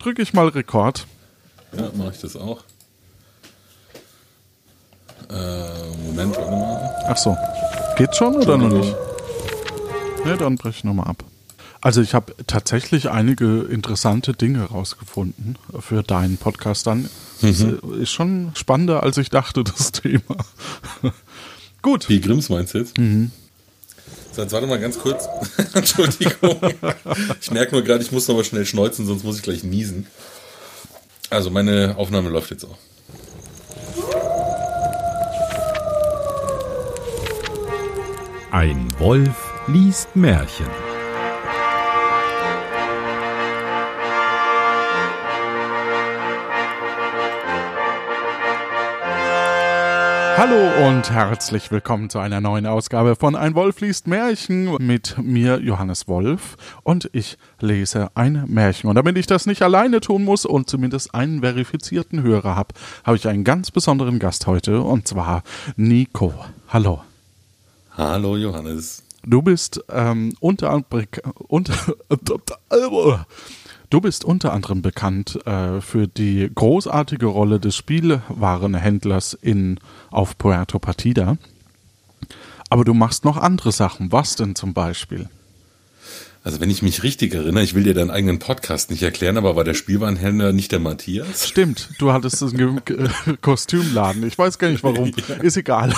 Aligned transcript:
drücke 0.00 0.22
ich 0.22 0.32
mal 0.32 0.48
Rekord. 0.48 1.06
Ja, 1.76 1.90
mache 1.94 2.10
ich 2.12 2.20
das 2.20 2.36
auch. 2.36 2.64
Äh, 5.28 5.96
Moment, 6.04 6.36
warte 6.36 6.50
mal. 6.50 6.94
Ach 7.06 7.16
so. 7.16 7.36
Geht's 7.96 8.16
schon 8.16 8.34
oder 8.34 8.58
noch 8.58 8.68
nicht? 8.70 8.96
Ne, 10.24 10.36
dann 10.36 10.56
breche 10.56 10.78
ich 10.78 10.84
nochmal 10.84 11.06
ab. 11.06 11.24
Also 11.82 12.02
ich 12.02 12.12
habe 12.14 12.34
tatsächlich 12.46 13.10
einige 13.10 13.62
interessante 13.62 14.34
Dinge 14.34 14.64
rausgefunden 14.64 15.56
für 15.78 16.02
deinen 16.02 16.36
Podcast 16.36 16.86
dann. 16.86 17.08
Das 17.40 17.60
ist 17.60 18.10
schon 18.10 18.52
spannender, 18.54 19.02
als 19.02 19.16
ich 19.16 19.30
dachte, 19.30 19.64
das 19.64 19.92
Thema. 19.92 20.36
Gut. 21.82 22.08
Wie 22.10 22.20
Grimms 22.20 22.50
meinst 22.50 22.74
du 22.74 22.78
jetzt? 22.78 22.98
Mhm. 22.98 23.30
Jetzt 24.42 24.52
warte 24.52 24.66
mal 24.66 24.80
ganz 24.80 24.98
kurz. 24.98 25.28
Entschuldigung. 25.74 26.60
Ich 27.40 27.50
merke 27.50 27.72
nur 27.72 27.82
gerade, 27.82 28.02
ich 28.02 28.12
muss 28.12 28.26
noch 28.28 28.42
schnell 28.42 28.66
schneuzen, 28.66 29.06
sonst 29.06 29.24
muss 29.24 29.36
ich 29.36 29.42
gleich 29.42 29.62
niesen. 29.62 30.06
Also 31.28 31.50
meine 31.50 31.94
Aufnahme 31.96 32.30
läuft 32.30 32.50
jetzt 32.50 32.64
auch. 32.64 32.78
Ein 38.50 38.88
Wolf 38.98 39.52
liest 39.68 40.16
Märchen. 40.16 40.89
Hallo 50.36 50.86
und 50.88 51.10
herzlich 51.10 51.70
willkommen 51.70 52.10
zu 52.10 52.18
einer 52.18 52.40
neuen 52.40 52.66
Ausgabe 52.66 53.16
von 53.16 53.36
Ein 53.36 53.54
Wolf 53.54 53.80
liest 53.80 54.06
Märchen 54.06 54.76
mit 54.80 55.16
mir, 55.18 55.60
Johannes 55.60 56.08
Wolf. 56.08 56.56
Und 56.82 57.10
ich 57.12 57.36
lese 57.60 58.10
ein 58.14 58.44
Märchen. 58.46 58.88
Und 58.88 58.96
damit 58.96 59.18
ich 59.18 59.26
das 59.26 59.46
nicht 59.46 59.62
alleine 59.62 60.00
tun 60.00 60.24
muss 60.24 60.46
und 60.46 60.68
zumindest 60.70 61.14
einen 61.14 61.40
verifizierten 61.40 62.22
Hörer 62.22 62.56
habe, 62.56 62.74
habe 63.04 63.16
ich 63.16 63.28
einen 63.28 63.44
ganz 63.44 63.70
besonderen 63.70 64.18
Gast 64.18 64.46
heute 64.46 64.80
und 64.82 65.06
zwar 65.06 65.42
Nico. 65.76 66.32
Hallo. 66.68 67.02
Hallo 67.96 68.36
Johannes. 68.36 69.02
Du 69.22 69.42
bist 69.42 69.84
ähm, 69.90 70.34
unter, 70.40 70.82
unter 71.48 71.74
Du 73.90 74.00
bist 74.00 74.24
unter 74.24 74.52
anderem 74.52 74.82
bekannt 74.82 75.44
äh, 75.46 75.80
für 75.80 76.06
die 76.06 76.48
großartige 76.54 77.26
Rolle 77.26 77.58
des 77.58 77.74
Spielwarenhändlers 77.74 79.34
in 79.34 79.80
auf 80.12 80.38
Puerto 80.38 80.78
Partida. 80.78 81.38
Aber 82.68 82.84
du 82.84 82.94
machst 82.94 83.24
noch 83.24 83.36
andere 83.36 83.72
Sachen. 83.72 84.12
Was 84.12 84.36
denn 84.36 84.54
zum 84.54 84.74
Beispiel? 84.74 85.28
Also 86.44 86.60
wenn 86.60 86.70
ich 86.70 86.82
mich 86.82 87.02
richtig 87.02 87.34
erinnere, 87.34 87.64
ich 87.64 87.74
will 87.74 87.82
dir 87.82 87.92
deinen 87.92 88.10
eigenen 88.10 88.38
Podcast 88.38 88.92
nicht 88.92 89.02
erklären, 89.02 89.36
aber 89.36 89.56
war 89.56 89.64
der 89.64 89.74
Spielwarenhändler 89.74 90.52
nicht 90.52 90.70
der 90.70 90.78
Matthias? 90.78 91.48
Stimmt, 91.48 91.90
du 91.98 92.12
hattest 92.12 92.42
einen 92.42 92.80
Kostümladen. 93.42 94.24
Ich 94.24 94.38
weiß 94.38 94.58
gar 94.60 94.70
nicht 94.70 94.84
warum. 94.84 95.10
Ist 95.42 95.56
egal. 95.56 95.92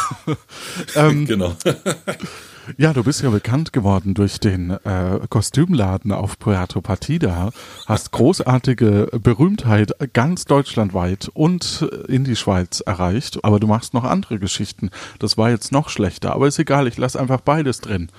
ähm, 0.97 1.27
genau. 1.27 1.55
Ja, 2.77 2.93
du 2.93 3.03
bist 3.03 3.23
ja 3.23 3.31
bekannt 3.31 3.73
geworden 3.73 4.15
durch 4.15 4.39
den 4.39 4.71
äh, 4.71 5.21
Kostümladen 5.29 6.13
auf 6.13 6.39
Puerto 6.39 6.81
Partida, 6.81 7.51
hast 7.87 8.13
großartige 8.13 9.09
Berühmtheit 9.21 9.93
ganz 10.13 10.45
deutschlandweit 10.45 11.29
und 11.35 11.89
in 12.07 12.25
die 12.25 12.37
Schweiz 12.37 12.81
erreicht, 12.81 13.45
aber 13.45 13.59
du 13.59 13.67
machst 13.67 13.95
noch 13.95 14.05
andere 14.05 14.39
Geschichten. 14.39 14.91
Das 15.19 15.37
war 15.37 15.51
jetzt 15.51 15.73
noch 15.73 15.89
schlechter, 15.89 16.33
aber 16.35 16.47
ist 16.47 16.59
egal, 16.59 16.87
ich 16.87 16.97
lasse 16.97 17.19
einfach 17.19 17.41
beides 17.41 17.81
drin. 17.81 18.11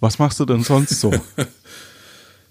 Was 0.00 0.18
machst 0.18 0.38
du 0.38 0.44
denn 0.44 0.62
sonst 0.62 1.00
so? 1.00 1.12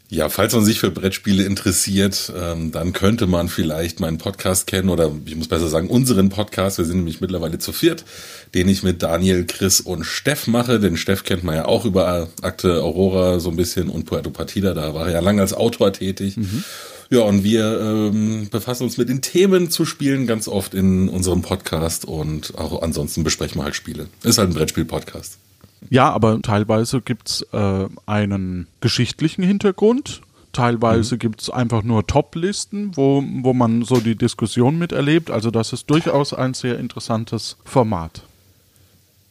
Ja, 0.09 0.29
falls 0.29 0.53
man 0.53 0.63
sich 0.63 0.79
für 0.79 0.89
Brettspiele 0.89 1.43
interessiert, 1.43 2.31
ähm, 2.33 2.71
dann 2.71 2.93
könnte 2.93 3.27
man 3.27 3.49
vielleicht 3.49 3.99
meinen 3.99 4.17
Podcast 4.17 4.65
kennen 4.65 4.87
oder 4.87 5.11
ich 5.25 5.35
muss 5.35 5.49
besser 5.49 5.67
sagen, 5.67 5.89
unseren 5.89 6.29
Podcast. 6.29 6.77
Wir 6.77 6.85
sind 6.85 6.97
nämlich 6.97 7.19
mittlerweile 7.19 7.59
zu 7.59 7.73
viert, 7.73 8.05
den 8.53 8.69
ich 8.69 8.83
mit 8.83 9.03
Daniel, 9.03 9.45
Chris 9.45 9.81
und 9.81 10.05
Steff 10.05 10.47
mache. 10.47 10.79
Den 10.79 10.95
Steff 10.95 11.25
kennt 11.25 11.43
man 11.43 11.55
ja 11.55 11.65
auch 11.65 11.83
über 11.83 12.29
Akte 12.41 12.81
Aurora 12.81 13.41
so 13.41 13.49
ein 13.49 13.57
bisschen 13.57 13.89
und 13.89 14.05
Puerto 14.05 14.29
Partida. 14.29 14.73
Da 14.73 14.93
war 14.93 15.07
er 15.07 15.13
ja 15.13 15.19
lange 15.19 15.41
als 15.41 15.53
Autor 15.53 15.91
tätig. 15.91 16.37
Mhm. 16.37 16.63
Ja, 17.09 17.21
und 17.21 17.43
wir 17.43 17.79
ähm, 17.79 18.47
befassen 18.49 18.83
uns 18.83 18.97
mit 18.97 19.09
den 19.09 19.21
Themen 19.21 19.69
zu 19.69 19.85
spielen 19.85 20.25
ganz 20.25 20.47
oft 20.47 20.73
in 20.73 21.09
unserem 21.09 21.41
Podcast 21.41 22.05
und 22.05 22.57
auch 22.57 22.81
ansonsten 22.81 23.25
besprechen 23.25 23.59
wir 23.59 23.65
halt 23.65 23.75
Spiele. 23.75 24.07
Ist 24.23 24.37
halt 24.37 24.49
ein 24.49 24.53
Brettspiel-Podcast. 24.53 25.37
Ja, 25.89 26.11
aber 26.11 26.41
teilweise 26.41 27.01
gibt's 27.01 27.45
äh, 27.53 27.87
einen 28.05 28.67
geschichtlichen 28.81 29.43
Hintergrund. 29.43 30.21
Teilweise 30.53 31.15
mhm. 31.15 31.19
gibt's 31.19 31.49
einfach 31.49 31.83
nur 31.83 32.07
Top-Listen, 32.07 32.95
wo, 32.95 33.23
wo 33.41 33.53
man 33.53 33.83
so 33.83 33.99
die 33.99 34.15
Diskussion 34.15 34.77
miterlebt. 34.79 35.29
Also 35.29 35.51
das 35.51 35.73
ist 35.73 35.89
durchaus 35.89 36.33
ein 36.33 36.53
sehr 36.53 36.79
interessantes 36.79 37.57
Format. 37.63 38.23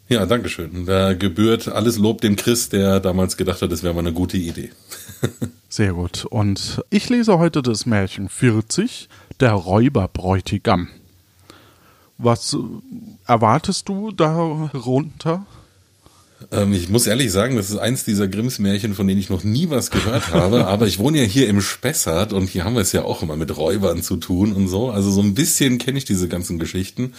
Ja, 0.08 0.24
danke 0.24 0.48
schön. 0.48 0.86
Da 0.86 1.14
gebührt 1.14 1.66
alles 1.66 1.98
Lob 1.98 2.20
dem 2.20 2.36
Chris, 2.36 2.68
der 2.68 3.00
damals 3.00 3.36
gedacht 3.36 3.60
hat, 3.60 3.72
das 3.72 3.82
wäre 3.82 3.92
mal 3.92 4.00
eine 4.00 4.12
gute 4.12 4.36
Idee. 4.36 4.70
Sehr 5.68 5.94
gut. 5.94 6.24
Und 6.26 6.84
ich 6.90 7.08
lese 7.08 7.38
heute 7.38 7.60
das 7.60 7.86
Märchen 7.86 8.28
40, 8.28 9.08
der 9.40 9.52
Räuberbräutigam. 9.52 10.88
Was 12.18 12.56
erwartest 13.26 13.88
du 13.88 14.12
darunter? 14.12 15.44
Ähm, 16.52 16.72
ich 16.72 16.88
muss 16.88 17.06
ehrlich 17.06 17.32
sagen, 17.32 17.56
das 17.56 17.70
ist 17.70 17.78
eins 17.78 18.04
dieser 18.04 18.28
Grimms 18.28 18.58
Märchen, 18.58 18.94
von 18.94 19.06
denen 19.06 19.20
ich 19.20 19.30
noch 19.30 19.44
nie 19.44 19.70
was 19.70 19.90
gehört 19.90 20.32
habe. 20.32 20.66
aber 20.68 20.86
ich 20.86 20.98
wohne 20.98 21.18
ja 21.18 21.24
hier 21.24 21.48
im 21.48 21.60
Spessart 21.60 22.32
und 22.32 22.48
hier 22.48 22.64
haben 22.64 22.74
wir 22.74 22.82
es 22.82 22.92
ja 22.92 23.02
auch 23.02 23.22
immer 23.22 23.36
mit 23.36 23.56
Räubern 23.56 24.02
zu 24.02 24.16
tun 24.16 24.52
und 24.52 24.68
so. 24.68 24.90
Also 24.90 25.10
so 25.10 25.20
ein 25.20 25.34
bisschen 25.34 25.78
kenne 25.78 25.98
ich 25.98 26.04
diese 26.04 26.28
ganzen 26.28 26.58
Geschichten. 26.58 27.12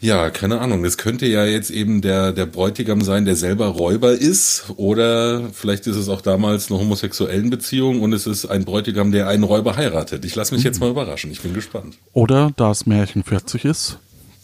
Ja, 0.00 0.28
keine 0.28 0.60
Ahnung. 0.60 0.82
Das 0.82 0.98
könnte 0.98 1.26
ja 1.26 1.46
jetzt 1.46 1.70
eben 1.70 2.02
der, 2.02 2.32
der 2.32 2.44
Bräutigam 2.46 3.00
sein, 3.00 3.24
der 3.24 3.34
selber 3.34 3.66
Räuber 3.68 4.12
ist. 4.12 4.64
Oder 4.76 5.48
vielleicht 5.52 5.86
ist 5.86 5.96
es 5.96 6.08
auch 6.08 6.20
damals 6.20 6.70
eine 6.70 6.80
homosexuellen 6.80 7.48
Beziehung 7.48 8.02
und 8.02 8.12
es 8.12 8.26
ist 8.26 8.46
ein 8.46 8.64
Bräutigam, 8.64 9.10
der 9.10 9.28
einen 9.28 9.44
Räuber 9.44 9.76
heiratet. 9.76 10.24
Ich 10.24 10.34
lasse 10.34 10.54
mich 10.54 10.64
jetzt 10.64 10.80
mal 10.80 10.90
überraschen. 10.90 11.30
Ich 11.30 11.40
bin 11.40 11.54
gespannt. 11.54 11.96
Oder 12.12 12.52
da 12.56 12.70
es 12.70 12.84
Märchen 12.84 13.24
40 13.24 13.64
ist, 13.64 13.98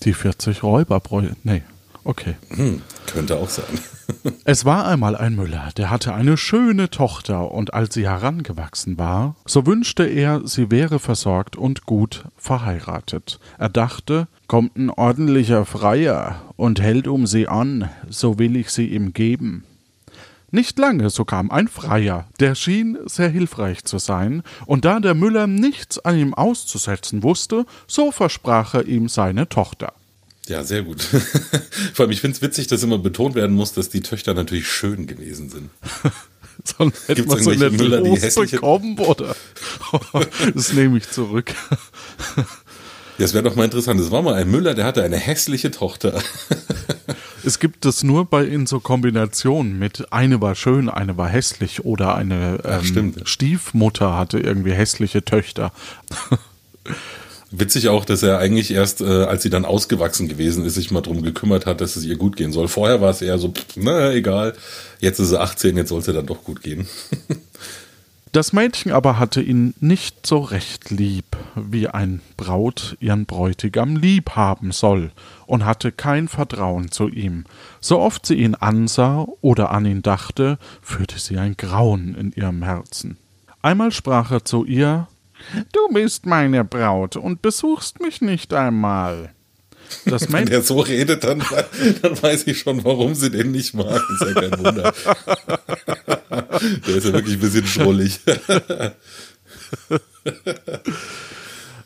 die 0.05 0.15
40 0.15 0.63
Räuberbräutigam. 0.63 1.37
Nee, 1.45 1.63
Okay. 2.05 2.35
Hm, 2.49 2.83
könnte 3.07 3.37
auch 3.37 3.49
sein. 3.49 3.79
es 4.45 4.65
war 4.65 4.87
einmal 4.87 5.17
ein 5.17 5.37
Müller, 5.37 5.71
der 5.77 5.91
hatte 5.91 6.15
eine 6.15 6.37
schöne 6.37 6.91
Tochter, 6.91 7.53
und 7.53 7.75
als 7.75 7.95
sie 7.95 8.09
herangewachsen 8.09 8.99
war, 8.99 9.37
so 9.45 9.67
wünschte 9.67 10.05
er, 10.05 10.47
sie 10.47 10.71
wäre 10.71 10.99
versorgt 10.99 11.57
und 11.57 11.87
gut 11.87 12.25
verheiratet. 12.37 13.39
Er 13.59 13.69
dachte, 13.69 14.27
kommt 14.49 14.77
ein 14.77 14.91
ordentlicher 14.91 15.65
Freier 15.65 16.43
und 16.57 16.81
hält 16.81 17.07
um 17.07 17.27
sie 17.27 17.47
an, 17.47 17.89
so 18.09 18.39
will 18.39 18.57
ich 18.57 18.71
sie 18.71 18.87
ihm 18.87 19.13
geben. 19.13 19.65
Nicht 20.51 20.79
lange, 20.79 21.09
so 21.09 21.25
kam 21.25 21.51
ein 21.51 21.67
Freier, 21.67 22.27
der 22.39 22.55
schien 22.55 22.99
sehr 23.07 23.31
hilfreich 23.31 23.85
zu 23.85 23.99
sein, 23.99 24.43
und 24.67 24.85
da 24.85 25.01
der 25.01 25.15
Müller 25.15 25.47
nichts 25.47 25.99
an 25.99 26.19
ihm 26.19 26.35
auszusetzen 26.35 27.23
wusste, 27.23 27.65
so 27.87 28.11
versprach 28.11 28.75
er 28.75 28.87
ihm 28.87 29.09
seine 29.09 29.49
Tochter. 29.49 29.95
Ja, 30.49 30.65
sehr 30.65 30.83
gut. 30.83 31.03
Vor 31.95 32.05
allem, 32.05 32.11
ich 32.11 32.21
finde 32.21 32.37
es 32.37 32.43
witzig, 32.43 32.67
dass 32.67 32.83
immer 32.83 32.99
betont 32.99 33.35
werden 33.35 33.55
muss, 33.55 33.73
dass 33.73 33.89
die 33.91 34.01
Töchter 34.01 34.35
natürlich 34.35 34.67
schön 34.69 35.07
gewesen 35.07 35.49
sind. 35.51 35.71
Sonst 36.65 37.09
hätte 37.09 37.25
man 37.25 37.43
so 37.43 37.51
eine 37.51 37.71
Müller, 37.71 38.03
die 38.03 38.21
hässliche 38.21 38.57
bekommen, 38.57 38.99
oder? 38.99 39.35
das 40.55 40.73
nehme 40.73 40.99
ich 40.99 41.09
zurück. 41.11 41.55
Das 43.19 43.35
wäre 43.35 43.45
doch 43.45 43.55
mal 43.55 43.65
interessant. 43.65 44.01
Es 44.01 44.11
war 44.11 44.23
mal 44.23 44.35
ein 44.35 44.51
Müller, 44.51 44.75
der 44.75 44.85
hatte 44.85 45.05
eine 45.05 45.19
hässliche 45.19 45.71
Tochter. 45.71 46.21
Es 47.45 47.59
gibt 47.59 47.85
das 47.85 48.03
nur 48.03 48.25
bei 48.25 48.45
in 48.45 48.67
so 48.67 48.81
Kombinationen 48.81 49.79
mit 49.79 50.13
eine 50.13 50.41
war 50.41 50.55
schön, 50.55 50.89
eine 50.89 51.17
war 51.19 51.29
hässlich 51.29 51.85
oder 51.85 52.17
eine 52.17 52.61
ähm, 52.65 53.15
Ach, 53.21 53.27
Stiefmutter 53.27 54.17
hatte 54.17 54.41
irgendwie 54.41 54.73
hässliche 54.73 55.25
Töchter. 55.25 55.73
Witzig 57.55 57.89
auch, 57.89 58.07
dass 58.07 58.23
er 58.23 58.39
eigentlich 58.39 58.71
erst, 58.71 59.03
äh, 59.03 59.25
als 59.25 59.43
sie 59.43 59.51
dann 59.51 59.67
ausgewachsen 59.67 60.27
gewesen 60.27 60.65
ist, 60.65 60.75
sich 60.75 60.91
mal 60.91 61.03
drum 61.03 61.23
gekümmert 61.23 61.67
hat, 61.67 61.83
dass 61.83 61.97
es 61.97 62.05
ihr 62.05 62.17
gut 62.17 62.37
gehen 62.37 62.51
soll. 62.51 62.67
Vorher 62.67 63.03
war 63.03 63.11
es 63.11 63.21
eher 63.21 63.39
so, 63.39 63.53
na 63.77 64.11
egal, 64.13 64.55
jetzt 65.01 65.19
ist 65.19 65.29
sie 65.29 65.39
18, 65.39 65.77
jetzt 65.77 65.91
soll 65.91 66.01
es 66.01 66.09
ihr 66.09 66.15
dann 66.15 66.27
doch 66.27 66.45
gut 66.45 66.63
gehen. 66.63 66.89
Das 68.33 68.55
Mädchen 68.55 68.93
aber 68.93 69.19
hatte 69.19 69.43
ihn 69.43 69.75
nicht 69.79 70.27
so 70.27 70.39
recht 70.39 70.91
lieb, 70.91 71.37
wie 71.55 71.89
ein 71.89 72.23
Braut 72.39 72.97
ihren 72.99 73.27
Bräutigam 73.27 73.97
lieb 73.97 74.31
haben 74.31 74.73
soll, 74.73 75.13
und 75.45 75.67
hatte 75.67 75.93
kein 75.93 76.29
Vertrauen 76.29 76.91
zu 76.91 77.09
ihm. 77.09 77.45
So 77.83 77.99
oft 78.01 78.25
sie 78.25 78.37
ihn 78.37 78.55
ansah 78.55 79.27
oder 79.43 79.71
an 79.71 79.85
ihn 79.85 80.01
dachte, 80.01 80.59
führte 80.81 81.19
sie 81.19 81.37
ein 81.37 81.59
Grauen 81.59 82.15
in 82.15 82.33
ihrem 82.33 82.63
Herzen. 82.63 83.19
Einmal 83.61 83.93
sprach 83.93 84.31
er 84.31 84.47
zu 84.47 84.65
ihr 84.65 85.09
Du 85.73 85.89
bist 85.93 86.27
meine 86.27 86.65
Braut 86.65 87.17
und 87.17 87.43
besuchst 87.43 88.01
mich 88.01 88.21
nicht 88.21 88.53
einmal. 88.53 89.33
Das 90.07 90.33
Wenn 90.33 90.49
er 90.49 90.63
so 90.63 90.81
redet, 90.81 91.25
dann, 91.25 91.45
dann 92.03 92.23
weiß 92.23 92.47
ich 92.47 92.59
schon, 92.59 92.85
warum 92.85 93.15
sie 93.15 93.31
den 93.31 93.53
nicht 93.53 93.75
mag. 93.75 94.03
ist 94.15 94.21
ja 94.23 94.33
kein 94.35 94.59
Wunder. 94.59 94.95
Der 96.87 96.97
ist 96.97 97.07
ja 97.07 97.13
wirklich 97.13 97.35
ein 97.35 97.41
bisschen 97.41 97.67
schrullig. 97.67 98.21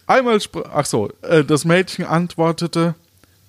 Einmal 0.07 0.41
sprach, 0.41 0.71
ach 0.73 0.87
so, 0.87 1.11
äh, 1.23 1.45
das 1.45 1.65
Mädchen 1.65 2.05
antwortete, 2.05 2.95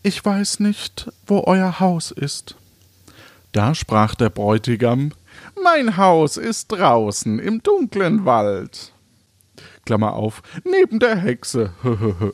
ich 0.02 0.24
weiß 0.24 0.60
nicht, 0.62 1.12
wo 1.28 1.44
euer 1.46 1.80
Haus 1.80 2.12
ist. 2.12 2.56
Da 3.52 3.76
sprach 3.76 4.16
der 4.16 4.30
Bräutigam, 4.30 5.12
mein 5.64 5.98
Haus 5.98 6.38
ist 6.38 6.72
draußen 6.72 7.40
im 7.40 7.62
dunklen 7.62 8.26
Wald. 8.26 8.92
Klammer 9.88 10.14
auf, 10.14 10.44
neben 10.66 11.00
der 11.00 11.16
Hexe. 11.16 11.72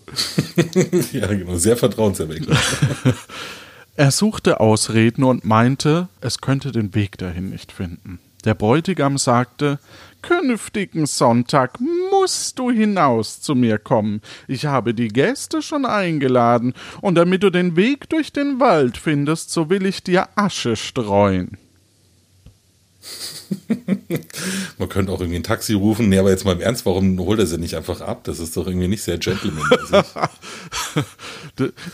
ja, 1.11 1.27
genau, 1.27 1.55
sehr 1.55 1.77
vertrauenserweckend. 1.77 2.50
er 3.95 4.09
suchte 4.09 4.59
Ausreden 4.59 5.23
und 5.23 5.45
meinte, 5.45 6.09
es 6.19 6.41
könnte 6.41 6.71
den 6.71 6.95
Weg 6.95 7.19
dahin 7.19 7.51
nicht 7.51 7.71
finden. 7.71 8.17
Der 8.44 8.55
Bräutigam 8.55 9.19
sagte, 9.19 9.77
Künftigen 10.23 11.05
Sonntag 11.05 11.79
musst 12.09 12.57
du 12.57 12.71
hinaus 12.71 13.39
zu 13.39 13.53
mir 13.53 13.77
kommen. 13.77 14.21
Ich 14.47 14.65
habe 14.65 14.95
die 14.95 15.09
Gäste 15.09 15.61
schon 15.61 15.85
eingeladen, 15.85 16.73
und 17.01 17.15
damit 17.15 17.44
du 17.44 17.51
den 17.51 17.75
Weg 17.75 18.09
durch 18.09 18.33
den 18.33 18.59
Wald 18.59 18.97
findest, 18.97 19.51
so 19.51 19.69
will 19.69 19.85
ich 19.85 20.01
dir 20.01 20.27
Asche 20.35 20.75
streuen. 20.75 21.59
Man 24.77 24.89
könnte 24.89 25.11
auch 25.11 25.19
irgendwie 25.19 25.39
ein 25.39 25.44
Taxi 25.44 25.73
rufen. 25.73 26.09
Nee, 26.09 26.17
aber 26.17 26.29
jetzt 26.29 26.45
mal 26.45 26.53
im 26.53 26.61
Ernst, 26.61 26.85
warum 26.85 27.19
holt 27.19 27.39
er 27.39 27.45
sie 27.45 27.57
nicht 27.57 27.75
einfach 27.75 28.01
ab? 28.01 28.23
Das 28.23 28.39
ist 28.39 28.55
doch 28.57 28.67
irgendwie 28.67 28.88
nicht 28.88 29.03
sehr 29.03 29.17
gentlemanmäßig. 29.17 30.03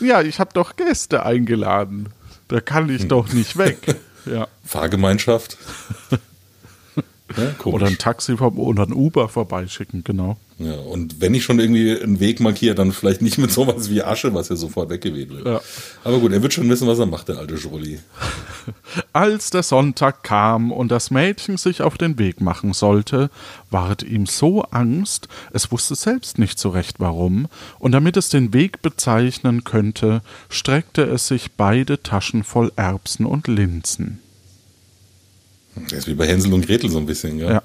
ja, 0.00 0.22
ich 0.22 0.38
habe 0.40 0.50
doch 0.54 0.76
Gäste 0.76 1.24
eingeladen. 1.24 2.08
Da 2.48 2.60
kann 2.60 2.88
ich 2.88 3.02
hm. 3.02 3.08
doch 3.08 3.32
nicht 3.32 3.56
weg. 3.56 3.78
Ja. 4.26 4.48
Fahrgemeinschaft. 4.66 5.56
Ja, 7.36 7.64
oder 7.64 7.86
ein 7.86 7.98
Taxi 7.98 8.32
oder 8.34 8.82
ein 8.82 8.92
Uber 8.92 9.28
vorbeischicken, 9.28 10.04
genau. 10.04 10.36
Ja, 10.58 10.74
und 10.74 11.22
wenn 11.22 11.32
ich 11.32 11.42
schon 11.42 11.58
irgendwie 11.58 11.98
einen 11.98 12.20
Weg 12.20 12.38
markiere, 12.38 12.74
dann 12.74 12.92
vielleicht 12.92 13.22
nicht 13.22 13.38
mit 13.38 13.50
sowas 13.50 13.88
wie 13.88 14.02
Asche, 14.02 14.34
was 14.34 14.50
ja 14.50 14.56
sofort 14.56 14.90
weggeweht 14.90 15.30
wird. 15.30 15.46
Ja. 15.46 15.60
Aber 16.04 16.18
gut, 16.18 16.32
er 16.32 16.42
wird 16.42 16.52
schon 16.52 16.68
wissen, 16.68 16.86
was 16.86 16.98
er 16.98 17.06
macht, 17.06 17.28
der 17.28 17.38
alte 17.38 17.56
Schrulli. 17.56 17.98
Als 19.14 19.48
der 19.48 19.62
Sonntag 19.62 20.22
kam 20.22 20.70
und 20.70 20.90
das 20.90 21.10
Mädchen 21.10 21.56
sich 21.56 21.80
auf 21.80 21.96
den 21.96 22.18
Weg 22.18 22.42
machen 22.42 22.74
sollte, 22.74 23.30
ward 23.70 24.02
ihm 24.02 24.26
so 24.26 24.62
Angst, 24.64 25.28
es 25.54 25.72
wusste 25.72 25.94
selbst 25.94 26.38
nicht 26.38 26.58
so 26.58 26.68
recht 26.68 26.96
warum, 27.00 27.48
und 27.78 27.92
damit 27.92 28.18
es 28.18 28.28
den 28.28 28.52
Weg 28.52 28.82
bezeichnen 28.82 29.64
könnte, 29.64 30.20
streckte 30.50 31.02
es 31.04 31.26
sich 31.26 31.52
beide 31.52 32.02
Taschen 32.02 32.44
voll 32.44 32.70
Erbsen 32.76 33.24
und 33.24 33.48
Linsen. 33.48 34.20
Das 35.88 36.00
ist 36.00 36.06
wie 36.08 36.14
bei 36.14 36.26
Hänsel 36.26 36.52
und 36.52 36.66
Gretel 36.66 36.90
so 36.90 36.98
ein 36.98 37.06
bisschen, 37.06 37.38
ja. 37.38 37.52
ja. 37.52 37.62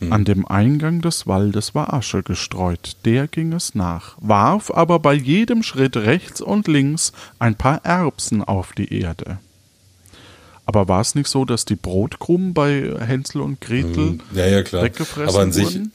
Hm. 0.00 0.12
An 0.12 0.24
dem 0.26 0.46
Eingang 0.46 1.00
des 1.00 1.26
Waldes 1.26 1.74
war 1.74 1.94
Asche 1.94 2.22
gestreut, 2.22 2.96
der 3.06 3.28
ging 3.28 3.54
es 3.54 3.74
nach, 3.74 4.16
warf 4.20 4.70
aber 4.70 4.98
bei 4.98 5.14
jedem 5.14 5.62
Schritt 5.62 5.96
rechts 5.96 6.42
und 6.42 6.68
links 6.68 7.12
ein 7.38 7.54
paar 7.54 7.82
Erbsen 7.84 8.44
auf 8.44 8.72
die 8.72 8.92
Erde. 8.92 9.38
Aber 10.66 10.88
war 10.88 11.00
es 11.00 11.14
nicht 11.14 11.28
so, 11.28 11.44
dass 11.44 11.64
die 11.64 11.76
Brotkrumen 11.76 12.52
bei 12.52 12.92
Hänsel 12.98 13.40
und 13.40 13.60
Gretel 13.60 13.94
hm. 13.94 14.20
ja, 14.34 14.46
ja, 14.46 14.62
klar. 14.62 14.82
weggefressen 14.82 15.28
aber 15.28 15.44
an 15.44 15.52
sich, 15.52 15.64
wurden? 15.64 15.92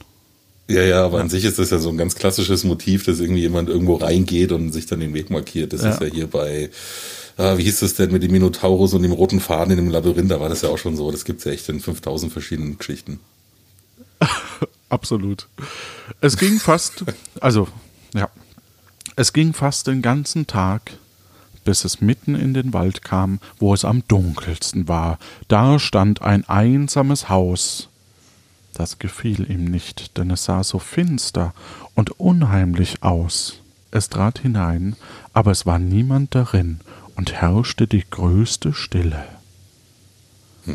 Ja, 0.68 0.82
ja, 0.82 1.04
aber 1.04 1.18
ja. 1.18 1.24
an 1.24 1.30
sich 1.30 1.44
ist 1.44 1.58
das 1.58 1.70
ja 1.70 1.78
so 1.78 1.90
ein 1.90 1.98
ganz 1.98 2.14
klassisches 2.14 2.64
Motiv, 2.64 3.04
dass 3.04 3.20
irgendwie 3.20 3.42
jemand 3.42 3.68
irgendwo 3.68 3.96
reingeht 3.96 4.50
und 4.50 4.72
sich 4.72 4.86
dann 4.86 5.00
den 5.00 5.14
Weg 5.14 5.30
markiert. 5.30 5.72
Das 5.72 5.82
ja. 5.82 5.90
ist 5.90 6.00
ja 6.00 6.06
hier 6.06 6.26
bei 6.26 6.70
äh, 7.36 7.56
wie 7.56 7.64
hieß 7.64 7.80
das 7.80 7.94
denn 7.94 8.12
mit 8.12 8.22
dem 8.22 8.32
Minotaurus 8.32 8.94
und 8.94 9.02
dem 9.02 9.12
roten 9.12 9.40
Faden 9.40 9.72
in 9.72 9.84
dem 9.84 9.90
Labyrinth, 9.90 10.30
da 10.30 10.40
war 10.40 10.48
das 10.48 10.62
ja 10.62 10.68
auch 10.68 10.78
schon 10.78 10.96
so. 10.96 11.10
Das 11.10 11.24
gibt 11.24 11.40
es 11.40 11.44
ja 11.44 11.52
echt 11.52 11.68
in 11.68 11.80
5000 11.80 12.32
verschiedenen 12.32 12.78
Geschichten. 12.78 13.20
Absolut. 14.88 15.48
Es 16.20 16.36
ging 16.36 16.58
fast, 16.58 17.04
also, 17.40 17.68
ja, 18.14 18.28
es 19.16 19.32
ging 19.32 19.52
fast 19.52 19.86
den 19.86 20.02
ganzen 20.02 20.46
Tag, 20.46 20.92
bis 21.64 21.84
es 21.84 22.00
mitten 22.00 22.34
in 22.34 22.54
den 22.54 22.72
Wald 22.72 23.02
kam, 23.02 23.40
wo 23.58 23.74
es 23.74 23.84
am 23.84 24.02
dunkelsten 24.08 24.88
war. 24.88 25.18
Da 25.48 25.78
stand 25.78 26.22
ein 26.22 26.48
einsames 26.48 27.28
Haus. 27.28 27.88
Das 28.74 28.98
gefiel 28.98 29.50
ihm 29.50 29.64
nicht, 29.66 30.16
denn 30.16 30.30
es 30.30 30.44
sah 30.44 30.64
so 30.64 30.78
finster 30.78 31.54
und 31.94 32.18
unheimlich 32.18 33.02
aus. 33.02 33.58
Es 33.90 34.08
trat 34.08 34.38
hinein, 34.38 34.96
aber 35.34 35.50
es 35.50 35.66
war 35.66 35.78
niemand 35.78 36.34
darin, 36.34 36.80
und 37.22 37.34
herrschte 37.34 37.86
die 37.86 38.02
größte 38.10 38.72
Stille. 38.72 39.24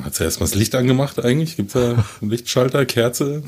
Hat 0.01 0.15
sie 0.15 0.23
erstmal 0.23 0.47
das 0.47 0.55
Licht 0.55 0.75
angemacht 0.75 1.19
eigentlich? 1.19 1.57
Gibt 1.57 1.67
es 1.67 1.73
da 1.73 2.05
einen 2.21 2.31
Lichtschalter, 2.31 2.85
Kerze? 2.85 3.43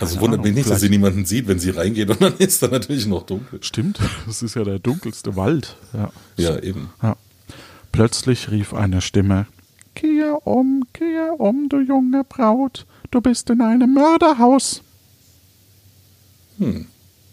also 0.00 0.18
wundert 0.22 0.42
mich 0.42 0.54
nicht, 0.54 0.70
dass 0.70 0.80
sie 0.80 0.88
niemanden 0.88 1.26
sieht, 1.26 1.46
wenn 1.46 1.58
sie 1.58 1.68
reingeht 1.68 2.08
und 2.08 2.22
dann 2.22 2.38
ist 2.38 2.62
da 2.62 2.68
natürlich 2.68 3.04
noch 3.06 3.24
dunkel. 3.24 3.62
Stimmt, 3.62 3.98
das 4.26 4.42
ist 4.42 4.56
ja 4.56 4.64
der 4.64 4.78
dunkelste 4.78 5.36
Wald. 5.36 5.76
Ja, 5.92 6.10
ja 6.38 6.58
eben. 6.60 6.88
Ja. 7.02 7.16
Plötzlich 7.92 8.50
rief 8.50 8.72
eine 8.72 9.02
Stimme: 9.02 9.46
Kehr 9.94 10.46
um, 10.46 10.84
kehr 10.94 11.38
um, 11.38 11.68
du 11.68 11.80
junge 11.80 12.24
Braut, 12.24 12.86
du 13.10 13.20
bist 13.20 13.50
in 13.50 13.60
einem 13.60 13.92
Mörderhaus. 13.92 14.80
Hm. 16.56 16.86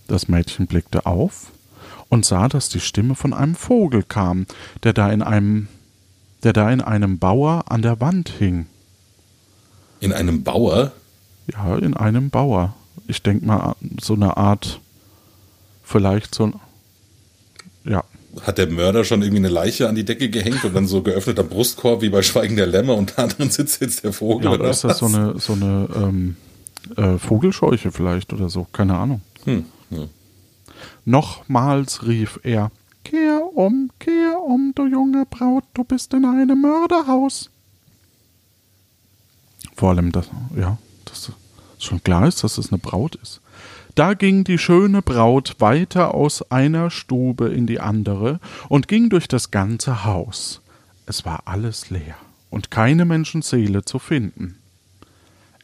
Das 0.08 0.28
Mädchen 0.28 0.68
blickte 0.68 1.06
auf 1.06 1.54
und 2.10 2.26
sah, 2.26 2.48
dass 2.48 2.70
die 2.70 2.80
Stimme 2.80 3.16
von 3.16 3.34
einem 3.34 3.56
Vogel 3.56 4.04
kam, 4.04 4.46
der 4.84 4.94
da 4.94 5.12
in 5.12 5.22
einem, 5.22 5.68
der 6.44 6.54
da 6.54 6.72
in 6.72 6.82
einem 6.82 7.20
Bauer 7.20 7.66
an 7.68 7.82
der 7.82 8.00
Wand 8.00 8.30
hing. 8.30 8.68
In 10.00 10.14
einem 10.14 10.44
Bauer? 10.44 10.92
Ja, 11.52 11.78
in 11.78 11.96
einem 11.96 12.30
Bauer. 12.30 12.76
Ich 13.08 13.22
denke 13.24 13.46
mal, 13.46 13.76
so 14.02 14.14
eine 14.14 14.38
Art, 14.38 14.80
vielleicht 15.84 16.36
so, 16.36 16.52
ja. 17.86 18.04
Hat 18.42 18.60
der 18.60 18.70
Mörder 18.70 19.04
schon 19.04 19.22
irgendwie 19.22 19.40
eine 19.40 19.50
Leiche 19.50 19.90
an 19.90 19.96
die 19.96 20.06
Decke 20.06 20.30
gehängt 20.30 20.64
und 20.64 20.76
dann 20.76 20.86
so 20.86 21.02
geöffneter 21.02 21.44
Brustkorb 21.44 22.02
wie 22.02 22.10
bei 22.10 22.22
Schweigen 22.22 22.56
der 22.56 22.68
Lämmer 22.68 22.96
und 22.96 23.14
da 23.18 23.26
drin 23.26 23.50
sitzt 23.50 23.82
jetzt 23.82 24.04
der 24.04 24.14
Vogel? 24.14 24.46
Ja, 24.46 24.52
oder 24.52 24.70
ist 24.70 24.84
das 24.84 25.00
so 25.00 25.08
eine, 25.08 25.40
so 25.40 25.54
eine 25.54 25.88
ähm, 25.96 26.36
äh, 26.96 27.18
Vogelscheuche 27.18 27.92
vielleicht 27.92 28.34
oder 28.34 28.50
so? 28.50 28.68
Keine 28.72 28.96
Ahnung. 28.96 29.22
Hm, 29.46 29.66
ja. 29.90 30.08
Nochmals 31.06 32.06
rief 32.06 32.40
er 32.44 32.72
Kehr 33.04 33.42
um, 33.56 33.90
kehr 34.00 34.42
um, 34.42 34.74
du 34.76 34.86
junge 34.86 35.26
Braut, 35.26 35.64
du 35.74 35.86
bist 35.86 36.14
in 36.14 36.26
einem 36.26 36.62
Mörderhaus. 36.62 37.50
Vor 39.78 39.92
allem, 39.92 40.12
dass, 40.12 40.30
ja, 40.58 40.78
dass 41.06 41.32
schon 41.80 42.04
klar 42.04 42.28
ist, 42.28 42.44
dass 42.44 42.58
es 42.58 42.72
eine 42.72 42.80
Braut 42.80 43.16
ist. 43.16 43.40
Da 43.96 44.14
ging 44.14 44.44
die 44.44 44.58
schöne 44.58 45.02
Braut 45.02 45.56
weiter 45.60 46.14
aus 46.14 46.52
einer 46.52 46.92
Stube 46.92 47.50
in 47.50 47.66
die 47.66 47.80
andere 47.80 48.40
und 48.70 48.88
ging 48.88 49.10
durch 49.10 49.28
das 49.28 49.52
ganze 49.52 50.04
Haus. 50.04 50.62
Es 51.06 51.26
war 51.26 51.44
alles 51.46 51.90
leer 51.90 52.16
und 52.50 52.72
keine 52.72 53.06
Menschenseele 53.06 53.86
zu 53.86 54.00
finden. 54.00 54.58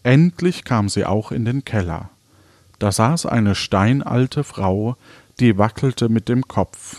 Endlich 0.02 0.64
kam 0.64 0.90
sie 0.90 1.06
auch 1.06 1.32
in 1.32 1.46
den 1.46 1.66
Keller. 1.66 2.10
Da 2.84 2.92
saß 2.92 3.28
eine 3.28 3.56
steinalte 3.56 4.44
Frau, 4.44 4.98
die 5.40 5.58
wackelte 5.58 6.10
mit 6.10 6.28
dem 6.28 6.50
Kopf. 6.50 6.98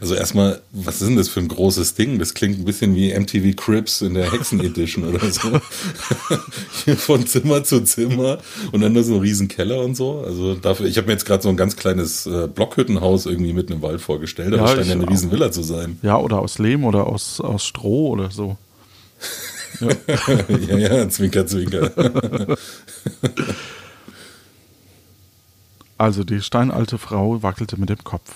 Also 0.00 0.14
erstmal, 0.14 0.62
was 0.70 1.00
ist 1.00 1.08
denn 1.08 1.16
das 1.16 1.28
für 1.28 1.40
ein 1.40 1.48
großes 1.48 1.96
Ding? 1.96 2.20
Das 2.20 2.34
klingt 2.34 2.60
ein 2.60 2.64
bisschen 2.64 2.94
wie 2.94 3.12
MTV 3.12 3.56
Crips 3.56 4.00
in 4.02 4.14
der 4.14 4.30
Hexen 4.30 4.60
Edition 4.60 5.08
oder 5.08 5.28
so. 5.28 5.60
Von 6.98 7.26
Zimmer 7.26 7.64
zu 7.64 7.80
Zimmer 7.82 8.38
und 8.70 8.80
dann 8.80 8.94
da 8.94 9.02
so 9.02 9.14
ein 9.14 9.22
riesen 9.22 9.48
Keller 9.48 9.80
und 9.82 9.96
so. 9.96 10.22
Also 10.24 10.54
dafür, 10.54 10.86
ich 10.86 10.96
habe 10.96 11.08
mir 11.08 11.14
jetzt 11.14 11.24
gerade 11.26 11.42
so 11.42 11.48
ein 11.48 11.56
ganz 11.56 11.74
kleines 11.74 12.26
äh, 12.26 12.46
Blockhüttenhaus 12.46 13.26
irgendwie 13.26 13.52
mitten 13.52 13.72
im 13.72 13.82
Wald 13.82 14.00
vorgestellt, 14.00 14.54
aber 14.54 14.68
ja, 14.68 14.76
scheint 14.76 14.86
ja 14.86 14.92
eine 14.92 15.10
riesen 15.10 15.32
Villa 15.32 15.50
zu 15.50 15.64
sein. 15.64 15.98
Ja, 16.02 16.16
oder 16.16 16.38
aus 16.38 16.60
Lehm 16.60 16.84
oder 16.84 17.08
aus, 17.08 17.40
aus 17.40 17.66
Stroh 17.66 18.10
oder 18.10 18.30
so. 18.30 18.56
Ja, 19.80 19.88
ja, 20.76 20.94
ja 20.94 21.08
Zwinker, 21.08 21.44
Zwinker. 21.44 21.90
Also 26.00 26.24
die 26.24 26.40
steinalte 26.40 26.96
Frau 26.96 27.42
wackelte 27.42 27.78
mit 27.78 27.90
dem 27.90 28.02
Kopf. 28.02 28.32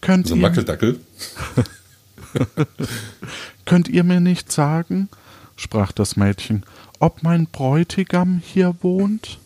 Könnt 0.00 0.26
so 0.26 0.34
ein 0.34 0.42
Wackeldackel? 0.42 0.98
Könnt 3.66 3.88
ihr 3.88 4.02
mir 4.02 4.18
nicht 4.18 4.50
sagen, 4.50 5.08
sprach 5.54 5.92
das 5.92 6.16
Mädchen, 6.16 6.66
ob 6.98 7.22
mein 7.22 7.46
Bräutigam 7.46 8.42
hier 8.44 8.74
wohnt? 8.80 9.38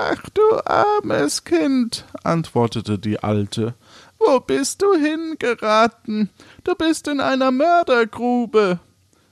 Ach 0.00 0.28
du 0.34 0.42
armes 0.66 1.44
Kind, 1.44 2.04
antwortete 2.22 2.98
die 2.98 3.20
Alte, 3.20 3.72
wo 4.18 4.38
bist 4.38 4.82
du 4.82 4.92
hingeraten? 4.96 6.28
Du 6.62 6.74
bist 6.74 7.08
in 7.08 7.20
einer 7.20 7.52
Mördergrube. 7.52 8.80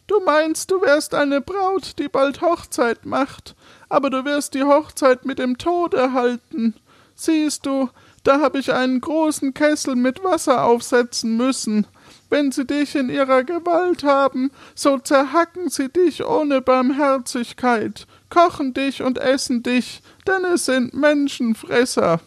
Du 0.06 0.18
meinst, 0.24 0.70
du 0.70 0.80
wärst 0.80 1.14
eine 1.14 1.42
Braut, 1.42 1.98
die 1.98 2.08
bald 2.08 2.40
Hochzeit 2.40 3.04
macht, 3.04 3.54
aber 3.92 4.08
du 4.08 4.24
wirst 4.24 4.54
die 4.54 4.62
Hochzeit 4.62 5.26
mit 5.26 5.38
dem 5.38 5.58
Tod 5.58 5.92
erhalten. 5.92 6.74
Siehst 7.14 7.66
du, 7.66 7.90
da 8.24 8.40
habe 8.40 8.58
ich 8.58 8.72
einen 8.72 9.02
großen 9.02 9.52
Kessel 9.52 9.96
mit 9.96 10.24
Wasser 10.24 10.64
aufsetzen 10.64 11.36
müssen. 11.36 11.86
Wenn 12.30 12.52
sie 12.52 12.64
dich 12.64 12.94
in 12.96 13.10
ihrer 13.10 13.44
Gewalt 13.44 14.02
haben, 14.02 14.50
so 14.74 14.96
zerhacken 14.96 15.68
sie 15.68 15.90
dich 15.90 16.24
ohne 16.24 16.62
Barmherzigkeit, 16.62 18.06
kochen 18.30 18.72
dich 18.72 19.02
und 19.02 19.18
essen 19.18 19.62
dich, 19.62 20.00
denn 20.26 20.46
es 20.46 20.64
sind 20.64 20.94
Menschenfresser. 20.94 22.20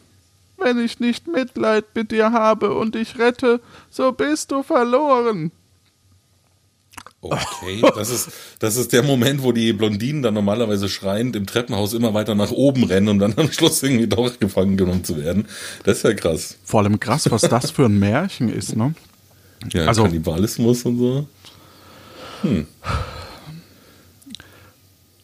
Wenn 0.58 0.78
ich 0.78 1.00
nicht 1.00 1.26
Mitleid 1.26 1.86
mit 1.96 2.12
dir 2.12 2.32
habe 2.32 2.76
und 2.76 2.94
dich 2.94 3.18
rette, 3.18 3.60
so 3.90 4.12
bist 4.12 4.52
du 4.52 4.62
verloren. 4.62 5.52
Okay, 7.32 7.82
das 7.96 8.10
ist, 8.10 8.30
das 8.60 8.76
ist 8.78 8.94
der 8.94 9.04
Moment, 9.04 9.44
wo 9.44 9.52
die 9.52 9.74
Blondinen 9.74 10.22
dann 10.22 10.34
normalerweise 10.34 10.90
schreiend 10.90 11.36
im 11.36 11.46
Treppenhaus 11.46 11.94
immer 11.94 12.14
weiter 12.14 12.36
nach 12.36 12.52
oben 12.52 12.84
rennen, 12.84 13.08
um 13.08 13.20
dann 13.20 13.34
am 13.38 13.52
Schluss 13.52 13.82
irgendwie 13.84 14.08
doch 14.08 14.40
gefangen 14.40 14.78
genommen 14.78 15.04
zu 15.04 15.18
werden. 15.18 15.48
Das 15.84 15.98
ist 15.98 16.04
ja 16.04 16.14
krass. 16.14 16.58
Vor 16.64 16.82
allem 16.82 17.00
krass, 17.00 17.30
was 17.32 17.42
das 17.42 17.72
für 17.72 17.86
ein 17.86 18.00
Märchen 18.00 18.50
ist, 18.50 18.76
ne? 18.76 18.94
Ja, 19.72 19.86
Also- 19.86 20.04
Kannibalismus 20.04 20.84
und 20.84 20.98
so. 20.98 21.28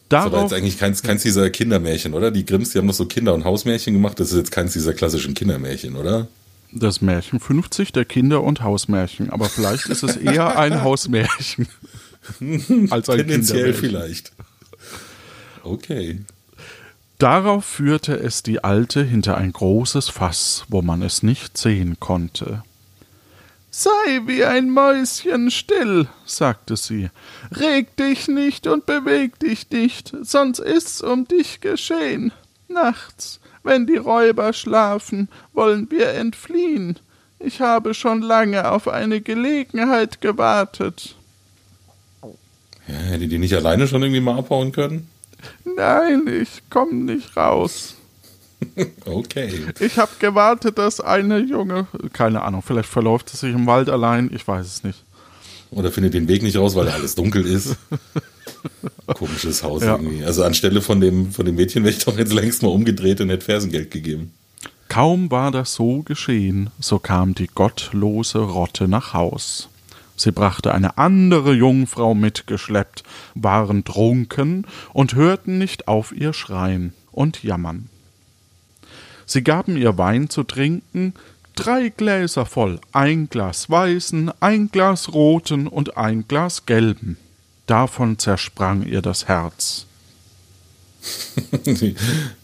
Das 0.10 0.22
ist 0.24 0.26
aber 0.26 0.38
Darauf, 0.38 0.52
jetzt 0.52 0.54
eigentlich 0.58 0.78
keins, 0.78 1.04
keins 1.04 1.24
dieser 1.24 1.50
Kindermärchen, 1.50 2.14
oder? 2.14 2.32
Die 2.32 2.46
Grimms, 2.46 2.72
die 2.72 2.80
haben 2.80 2.88
noch 2.88 2.94
so 2.94 3.06
Kinder- 3.06 3.34
und 3.34 3.46
Hausmärchen 3.46 3.94
gemacht. 3.94 4.20
Das 4.20 4.32
ist 4.32 4.38
jetzt 4.38 4.52
keins 4.52 4.74
dieser 4.74 4.94
klassischen 4.94 5.34
Kindermärchen, 5.34 5.96
oder? 5.96 6.28
das 6.74 7.02
Märchen 7.02 7.40
50 7.40 7.92
der 7.92 8.06
Kinder- 8.06 8.44
und 8.44 8.62
Hausmärchen, 8.64 9.30
aber 9.30 9.50
vielleicht 9.50 9.88
ist 9.88 10.04
es 10.04 10.16
eher 10.16 10.58
ein 10.58 10.82
Hausmärchen 10.84 11.68
als 12.90 13.10
ein 13.10 13.18
Tendenziell 13.18 13.74
vielleicht. 13.74 14.32
Okay. 15.64 16.20
Darauf 17.18 17.66
führte 17.66 18.16
es 18.16 18.42
die 18.42 18.64
Alte 18.64 19.04
hinter 19.04 19.38
ein 19.38 19.54
großes 19.54 20.10
Fass, 20.10 20.66
wo 20.70 20.82
man 20.82 21.04
es 21.04 21.22
nicht 21.22 21.58
sehen 21.58 22.00
konnte. 22.00 22.64
Sei 23.70 24.22
wie 24.26 24.44
ein 24.44 24.70
Mäuschen 24.70 25.50
still, 25.50 26.10
sagte 26.26 26.76
sie. 26.76 27.10
Reg 27.52 27.96
dich 27.96 28.28
nicht 28.28 28.68
und 28.68 28.86
beweg 28.86 29.40
dich 29.40 29.70
nicht, 29.70 30.14
sonst 30.24 30.60
ist's 30.60 31.02
um 31.02 31.26
dich 31.26 31.62
geschehen. 31.62 32.34
Nachts, 32.68 33.40
wenn 33.64 33.88
die 33.88 33.98
Räuber 33.98 34.52
schlafen, 34.52 35.30
wollen 35.54 35.90
wir 35.90 36.10
entfliehen. 36.10 37.00
Ich 37.40 37.62
habe 37.62 37.94
schon 37.94 38.22
lange 38.22 38.70
auf 38.70 38.88
eine 38.88 39.22
Gelegenheit 39.22 40.22
gewartet. 40.22 41.16
Ja, 42.88 42.96
hätte 42.96 43.28
die 43.28 43.38
nicht 43.38 43.54
alleine 43.54 43.88
schon 43.88 44.02
irgendwie 44.04 44.22
mal 44.22 44.38
abhauen 44.38 44.72
können? 44.72 45.08
Nein, 45.76 46.28
ich 46.28 46.62
komm 46.70 47.06
nicht 47.06 47.36
raus. 47.38 47.96
Okay. 49.06 49.52
Ich 49.80 49.98
habe 49.98 50.12
gewartet, 50.20 50.78
dass 50.78 51.02
eine 51.02 51.40
Junge, 51.40 51.88
keine 52.14 52.44
Ahnung, 52.44 52.62
vielleicht 52.62 52.90
verläuft 52.90 53.34
es 53.34 53.40
sich 53.40 53.56
im 53.56 53.66
Wald 53.66 53.90
allein, 53.90 54.30
ich 54.32 54.48
weiß 54.48 54.68
es 54.68 54.84
nicht. 54.84 55.04
Oder 55.72 55.92
findet 55.92 56.14
den 56.14 56.28
Weg 56.28 56.44
nicht 56.44 56.58
raus, 56.58 56.76
weil 56.76 56.86
da 56.86 56.92
alles 56.92 57.16
dunkel 57.16 57.44
ist. 57.44 57.76
Komisches 59.08 59.64
Haus 59.64 59.82
Ja. 59.82 59.96
irgendwie. 59.96 60.24
Also 60.24 60.44
anstelle 60.44 60.82
von 60.82 61.02
dem, 61.02 61.32
von 61.32 61.46
dem 61.48 61.56
Mädchen 61.56 61.84
wäre 61.84 61.96
ich 61.96 62.04
doch 62.06 62.18
jetzt 62.20 62.34
längst 62.34 62.62
mal 62.62 62.70
umgedreht 62.70 63.20
und 63.22 63.30
hätte 63.30 63.46
Fersengeld 63.46 63.90
gegeben. 63.90 64.32
Kaum 64.90 65.32
war 65.32 65.50
das 65.52 65.74
so 65.74 66.04
geschehen, 66.04 66.70
so 66.80 67.00
kam 67.00 67.34
die 67.34 67.48
gottlose 67.48 68.40
Rotte 68.40 68.88
nach 68.88 69.14
Haus. 69.14 69.70
Sie 70.22 70.32
brachte 70.32 70.72
eine 70.72 71.00
andere 71.00 71.52
Jungfrau 71.52 72.14
mitgeschleppt, 72.14 73.04
waren 73.34 73.84
trunken 73.84 74.68
und 74.94 75.16
hörten 75.16 75.58
nicht 75.58 75.88
auf 75.88 76.12
ihr 76.12 76.34
Schreien 76.34 76.94
und 77.12 77.42
Jammern. 77.42 77.90
Sie 79.26 79.44
gaben 79.44 79.78
ihr 79.78 79.98
Wein 79.98 80.30
zu 80.30 80.44
trinken, 80.44 81.16
drei 81.56 81.90
Gläser 81.90 82.46
voll, 82.46 82.80
ein 82.92 83.30
Glas 83.30 83.68
weißen, 83.72 84.32
ein 84.40 84.70
Glas 84.70 85.12
roten 85.12 85.66
und 85.66 85.98
ein 85.98 86.28
Glas 86.28 86.68
gelben. 86.68 87.18
Davon 87.66 88.20
zersprang 88.20 88.84
ihr 88.84 89.02
das 89.02 89.28
Herz. 89.28 89.88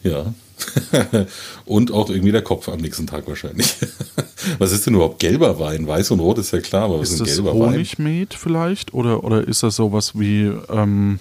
ja. 0.02 0.34
und 1.64 1.92
auch 1.92 2.10
irgendwie 2.10 2.32
der 2.32 2.42
Kopf 2.42 2.68
am 2.68 2.80
nächsten 2.80 3.06
Tag 3.06 3.26
wahrscheinlich. 3.28 3.76
was 4.58 4.72
ist 4.72 4.86
denn 4.86 4.94
überhaupt 4.94 5.18
gelber 5.18 5.58
Wein? 5.58 5.86
Weiß 5.86 6.10
und 6.10 6.20
rot 6.20 6.38
ist 6.38 6.52
ja 6.52 6.60
klar, 6.60 6.84
aber 6.84 7.00
was 7.00 7.10
Ist 7.10 7.20
ein 7.20 7.26
gelber 7.26 7.52
Wein? 7.52 7.72
Honigmet 7.72 8.34
vielleicht? 8.34 8.94
Oder, 8.94 9.24
oder 9.24 9.46
ist 9.46 9.62
das 9.62 9.76
sowas 9.76 10.18
wie 10.18 10.52
ähm, 10.70 11.18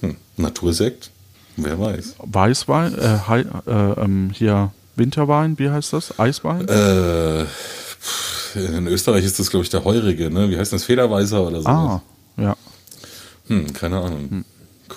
Hm. 0.00 0.16
Natursekt? 0.36 1.10
Wer 1.56 1.78
weiß. 1.78 2.14
Weißwein? 2.18 2.98
Äh, 2.98 3.18
Hei- 3.28 3.44
äh, 3.66 4.00
ähm, 4.00 4.30
hier 4.34 4.72
Winterwein, 4.96 5.58
wie 5.58 5.70
heißt 5.70 5.92
das? 5.92 6.18
Eiswein? 6.18 6.66
Äh, 6.68 7.42
in 8.54 8.86
Österreich 8.86 9.24
ist 9.24 9.38
das, 9.38 9.50
glaube 9.50 9.64
ich, 9.64 9.70
der 9.70 9.84
Heurige, 9.84 10.30
ne? 10.30 10.50
Wie 10.50 10.58
heißt 10.58 10.72
das? 10.72 10.84
Federweißer 10.84 11.46
oder 11.46 11.62
so? 11.62 11.68
ah, 11.68 12.02
ja. 12.36 12.56
Hm, 13.48 13.72
keine 13.72 14.00
Ahnung. 14.00 14.44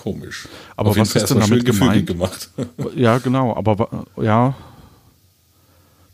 Komisch. 0.01 0.47
Aber 0.75 0.89
Auf 0.89 0.97
jeden 0.97 1.05
was 1.07 1.13
Fall 1.13 1.21
ist 1.23 1.29
denn 1.29 1.39
damit 1.39 1.65
gemeint? 1.65 2.07
gemacht. 2.07 2.49
Ja, 2.95 3.17
genau. 3.19 3.55
Aber 3.55 4.05
ja, 4.21 4.55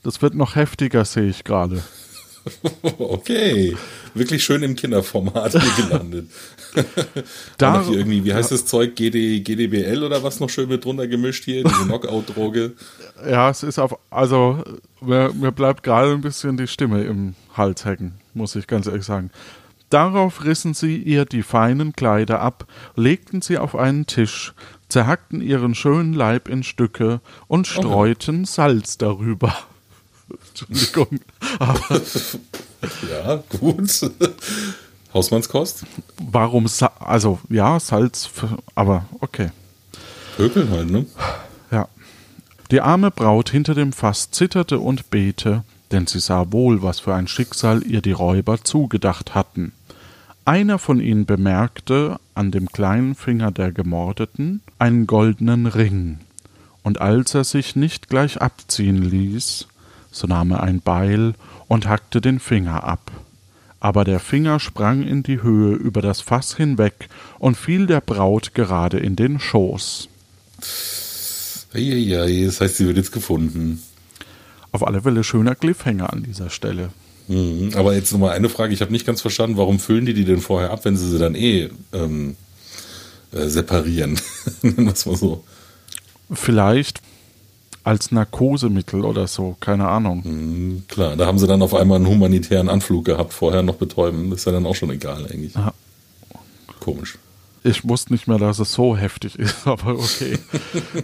das 0.04 0.22
wird 0.22 0.36
noch 0.36 0.56
heftiger, 0.56 1.04
sehe 1.04 1.30
ich 1.30 1.44
gerade. 1.44 1.82
okay. 3.00 3.76
Wirklich 4.14 4.44
schön 4.44 4.62
im 4.64 4.76
Kinderformat 4.76 5.52
hier 5.54 5.84
gelandet. 5.86 6.30
Da- 7.58 7.78
noch 7.80 7.88
hier 7.90 7.98
irgendwie, 8.00 8.24
wie 8.24 8.34
heißt 8.34 8.52
das 8.52 8.66
Zeug? 8.66 8.96
GD, 8.96 9.42
GDBL 9.42 10.04
oder 10.04 10.24
was 10.24 10.40
noch 10.40 10.50
schön 10.50 10.70
mit 10.70 10.86
drunter 10.86 11.06
gemischt 11.08 11.44
hier? 11.44 11.64
Diese 11.66 11.84
Knockout-Droge. 11.86 12.74
Ja, 13.30 13.50
es 13.50 13.62
ist 13.64 13.78
auf, 13.78 13.98
also 14.10 14.64
mir, 15.02 15.34
mir 15.34 15.52
bleibt 15.52 15.84
gerade 15.84 16.14
ein 16.14 16.22
bisschen 16.22 16.56
die 16.56 16.68
Stimme 16.68 17.04
im 17.04 17.36
Hals 17.58 17.84
hängen, 17.84 18.14
muss 18.34 18.56
ich 18.56 18.68
ganz 18.68 18.88
ehrlich 18.88 19.04
sagen. 19.04 19.32
Darauf 19.92 20.46
rissen 20.46 20.74
sie 20.74 20.96
ihr 20.96 21.26
die 21.26 21.44
feinen 21.44 21.92
Kleider 21.94 22.40
ab, 22.40 22.66
legten 22.96 23.42
sie 23.42 23.58
auf 23.58 23.76
einen 23.76 24.08
Tisch, 24.08 24.54
zerhackten 24.88 25.42
ihren 25.42 25.76
schönen 25.76 26.14
Leib 26.14 26.48
in 26.48 26.64
Stücke 26.64 27.20
und 27.48 27.68
streuten 27.68 28.46
Salz 28.46 28.98
darüber. 28.98 29.54
Entschuldigung, 30.48 31.20
aber 31.60 32.02
Ja, 33.12 33.44
gut. 33.60 34.12
Hausmannskost? 35.14 35.84
warum, 36.32 36.70
Sa 36.70 36.92
also 37.00 37.40
ja, 37.50 37.78
Salz, 37.78 38.30
aber 38.76 39.06
okay. 39.20 39.50
Pökeln 40.38 40.70
halt, 40.70 40.90
ne? 40.90 41.06
Ja. 41.70 41.90
Die 42.72 42.80
arme 42.80 43.12
Braut 43.12 43.50
hinter 43.50 43.76
dem 43.76 43.92
Fass 43.92 44.32
zitterte 44.32 44.80
und 44.80 45.10
bete, 45.10 45.66
denn 45.92 46.08
sie 46.08 46.22
sah 46.22 46.54
wohl, 46.54 46.82
was 46.82 47.02
für 47.02 47.14
ein 47.14 47.28
Schicksal 47.28 47.84
ihr 47.84 48.02
die 48.02 48.14
Räuber 48.14 48.64
zugedacht 48.64 49.36
hatten. 49.36 49.74
Einer 50.52 50.80
von 50.80 51.00
ihnen 51.00 51.26
bemerkte 51.26 52.20
an 52.36 52.52
dem 52.52 52.68
kleinen 52.68 53.16
Finger 53.16 53.52
der 53.52 53.72
Gemordeten 53.72 54.60
einen 54.80 55.08
goldenen 55.08 55.66
Ring, 55.66 56.20
und 56.84 57.00
als 57.00 57.34
er 57.36 57.46
sich 57.46 57.78
nicht 57.78 58.10
gleich 58.10 58.42
abziehen 58.42 59.02
ließ, 59.02 59.70
so 60.12 60.28
nahm 60.28 60.52
er 60.52 60.62
ein 60.62 60.82
Beil 60.82 61.36
und 61.70 61.88
hackte 61.88 62.20
den 62.20 62.42
Finger 62.42 62.84
ab. 62.84 63.12
Aber 63.80 64.04
der 64.04 64.20
Finger 64.20 64.60
sprang 64.60 65.04
in 65.04 65.24
die 65.24 65.42
Höhe 65.42 65.74
über 65.74 66.02
das 66.02 66.20
Fass 66.20 66.54
hinweg 66.58 67.08
und 67.40 67.56
fiel 67.56 67.88
der 67.88 68.02
Braut 68.02 68.54
gerade 68.54 69.00
in 69.00 69.16
den 69.16 69.40
Schoß. 69.40 70.10
Eieiei, 71.74 72.44
das 72.44 72.60
heißt, 72.60 72.76
sie 72.76 72.88
wird 72.88 72.98
jetzt 72.98 73.14
gefunden. 73.14 73.82
Auf 74.74 74.86
alle 74.86 75.02
Fälle 75.02 75.24
schöner 75.24 75.56
Cliffhanger 75.56 76.12
an 76.12 76.24
dieser 76.24 76.50
Stelle. 76.50 76.90
Mhm. 77.32 77.72
Aber 77.76 77.94
jetzt 77.96 78.12
nochmal 78.12 78.32
eine 78.36 78.50
Frage, 78.50 78.74
ich 78.74 78.82
habe 78.82 78.92
nicht 78.92 79.06
ganz 79.06 79.22
verstanden, 79.22 79.58
warum 79.58 79.80
füllen 79.80 80.06
die 80.06 80.14
die 80.14 80.26
denn 80.26 80.42
vorher 80.42 80.72
ab, 80.72 80.84
wenn 80.86 80.98
sie 80.98 81.10
sie 81.10 81.18
dann 81.20 81.36
eh 81.36 81.70
ähm, 81.94 82.36
äh, 83.32 83.48
separieren? 83.48 84.20
Es 84.92 85.06
mal 85.06 85.16
so. 85.16 85.44
Vielleicht 86.32 87.02
als 87.84 88.12
Narkosemittel 88.12 89.04
oder 89.06 89.28
so, 89.28 89.56
keine 89.60 89.88
Ahnung. 89.88 90.22
Mhm, 90.24 90.84
klar, 90.88 91.16
da 91.16 91.26
haben 91.26 91.40
sie 91.40 91.48
dann 91.48 91.62
auf 91.62 91.74
einmal 91.74 91.96
einen 91.98 92.08
humanitären 92.08 92.70
Anflug 92.70 93.06
gehabt, 93.06 93.34
vorher 93.34 93.64
noch 93.64 93.76
betäuben. 93.76 94.30
Das 94.30 94.40
ist 94.40 94.46
ja 94.46 94.52
dann 94.52 94.66
auch 94.66 94.76
schon 94.76 94.92
egal 94.92 95.26
eigentlich. 95.26 95.56
Aha. 95.56 95.74
Komisch. 96.80 97.18
Ich 97.64 97.88
wusste 97.88 98.12
nicht 98.14 98.28
mehr, 98.28 98.38
dass 98.40 98.60
es 98.60 98.74
so 98.74 98.98
heftig 98.98 99.38
ist, 99.38 99.56
aber 99.68 99.94
okay. 99.96 100.38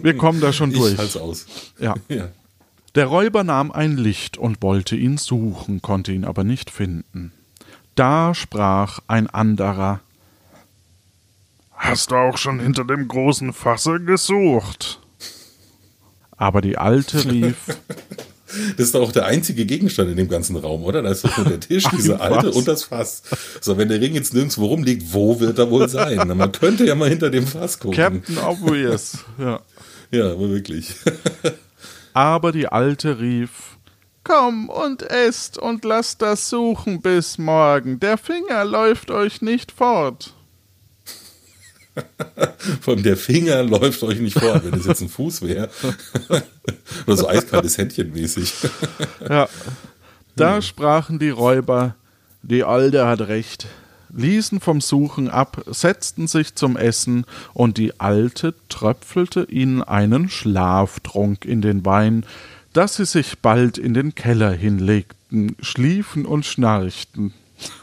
Wir 0.02 0.16
kommen 0.16 0.40
da 0.40 0.52
schon 0.52 0.70
Ich 0.72 0.76
durch. 0.78 0.98
halt's 0.98 1.16
aus. 1.16 1.46
Ja. 1.80 1.94
Ja. 2.08 2.28
Der 2.98 3.06
Räuber 3.06 3.44
nahm 3.44 3.70
ein 3.70 3.96
Licht 3.96 4.38
und 4.38 4.60
wollte 4.60 4.96
ihn 4.96 5.18
suchen, 5.18 5.80
konnte 5.82 6.10
ihn 6.10 6.24
aber 6.24 6.42
nicht 6.42 6.68
finden. 6.68 7.30
Da 7.94 8.34
sprach 8.34 8.98
ein 9.06 9.28
anderer 9.28 10.00
Hast 11.76 12.10
du 12.10 12.16
auch 12.16 12.38
schon 12.38 12.58
hinter 12.58 12.82
dem 12.84 13.06
großen 13.06 13.52
Fasse 13.52 14.00
gesucht? 14.00 14.98
Aber 16.36 16.60
die 16.60 16.76
Alte 16.76 17.24
rief 17.30 17.58
Das 18.76 18.86
ist 18.86 18.96
doch 18.96 19.02
auch 19.02 19.12
der 19.12 19.26
einzige 19.26 19.64
Gegenstand 19.64 20.10
in 20.10 20.16
dem 20.16 20.28
ganzen 20.28 20.56
Raum, 20.56 20.82
oder? 20.82 21.00
Da 21.00 21.10
ist 21.10 21.22
doch 21.22 21.36
nur 21.36 21.46
der 21.46 21.60
Tisch, 21.60 21.84
diese 21.96 22.20
alte 22.20 22.50
und 22.50 22.66
das 22.66 22.82
Fass. 22.82 23.22
So, 23.60 23.78
wenn 23.78 23.90
der 23.90 24.00
Ring 24.00 24.14
jetzt 24.14 24.34
nirgendwo 24.34 24.66
rumliegt, 24.66 25.14
wo 25.14 25.38
wird 25.38 25.56
er 25.56 25.70
wohl 25.70 25.88
sein? 25.88 26.16
Man 26.36 26.50
könnte 26.50 26.84
ja 26.84 26.96
mal 26.96 27.08
hinter 27.08 27.30
dem 27.30 27.46
Fass 27.46 27.78
gucken. 27.78 27.96
Captain 27.96 28.38
Obvious. 28.38 29.18
Ja. 29.38 29.60
Ja, 30.10 30.32
aber 30.32 30.50
wirklich. 30.50 30.96
Aber 32.18 32.50
die 32.50 32.66
Alte 32.66 33.20
rief 33.20 33.78
Komm 34.24 34.68
und 34.70 35.02
esst 35.08 35.56
und 35.56 35.84
lasst 35.84 36.20
das 36.20 36.50
suchen 36.50 37.00
bis 37.00 37.38
morgen. 37.38 38.00
Der 38.00 38.18
Finger 38.18 38.64
läuft 38.64 39.12
euch 39.12 39.40
nicht 39.40 39.70
fort. 39.70 40.34
Vor 42.80 42.94
allem 42.94 43.04
der 43.04 43.16
Finger 43.16 43.62
läuft 43.62 44.02
euch 44.02 44.18
nicht 44.18 44.36
fort, 44.36 44.64
wenn 44.64 44.80
es 44.80 44.86
jetzt 44.86 45.00
ein 45.00 45.08
Fuß 45.08 45.42
wäre. 45.42 45.70
Oder 47.06 47.16
so 47.16 47.28
eiskaltes 47.28 47.78
Händchen 47.78 48.12
mäßig. 48.12 48.52
Ja. 49.28 49.48
Da 50.34 50.60
sprachen 50.60 51.20
die 51.20 51.30
Räuber, 51.30 51.94
die 52.42 52.64
Alte 52.64 53.06
hat 53.06 53.20
recht, 53.20 53.68
ließen 54.10 54.60
vom 54.60 54.80
Suchen 54.80 55.28
ab, 55.28 55.62
setzten 55.66 56.26
sich 56.26 56.54
zum 56.54 56.76
Essen, 56.76 57.24
und 57.54 57.78
die 57.78 58.00
Alte 58.00 58.54
tröpfelte 58.68 59.44
ihnen 59.50 59.82
einen 59.82 60.28
Schlaftrunk 60.28 61.44
in 61.44 61.62
den 61.62 61.84
Wein, 61.84 62.24
dass 62.72 62.96
sie 62.96 63.06
sich 63.06 63.38
bald 63.40 63.78
in 63.78 63.94
den 63.94 64.14
Keller 64.14 64.52
hinlegten, 64.52 65.56
schliefen 65.60 66.26
und 66.26 66.46
schnarchten. 66.46 67.32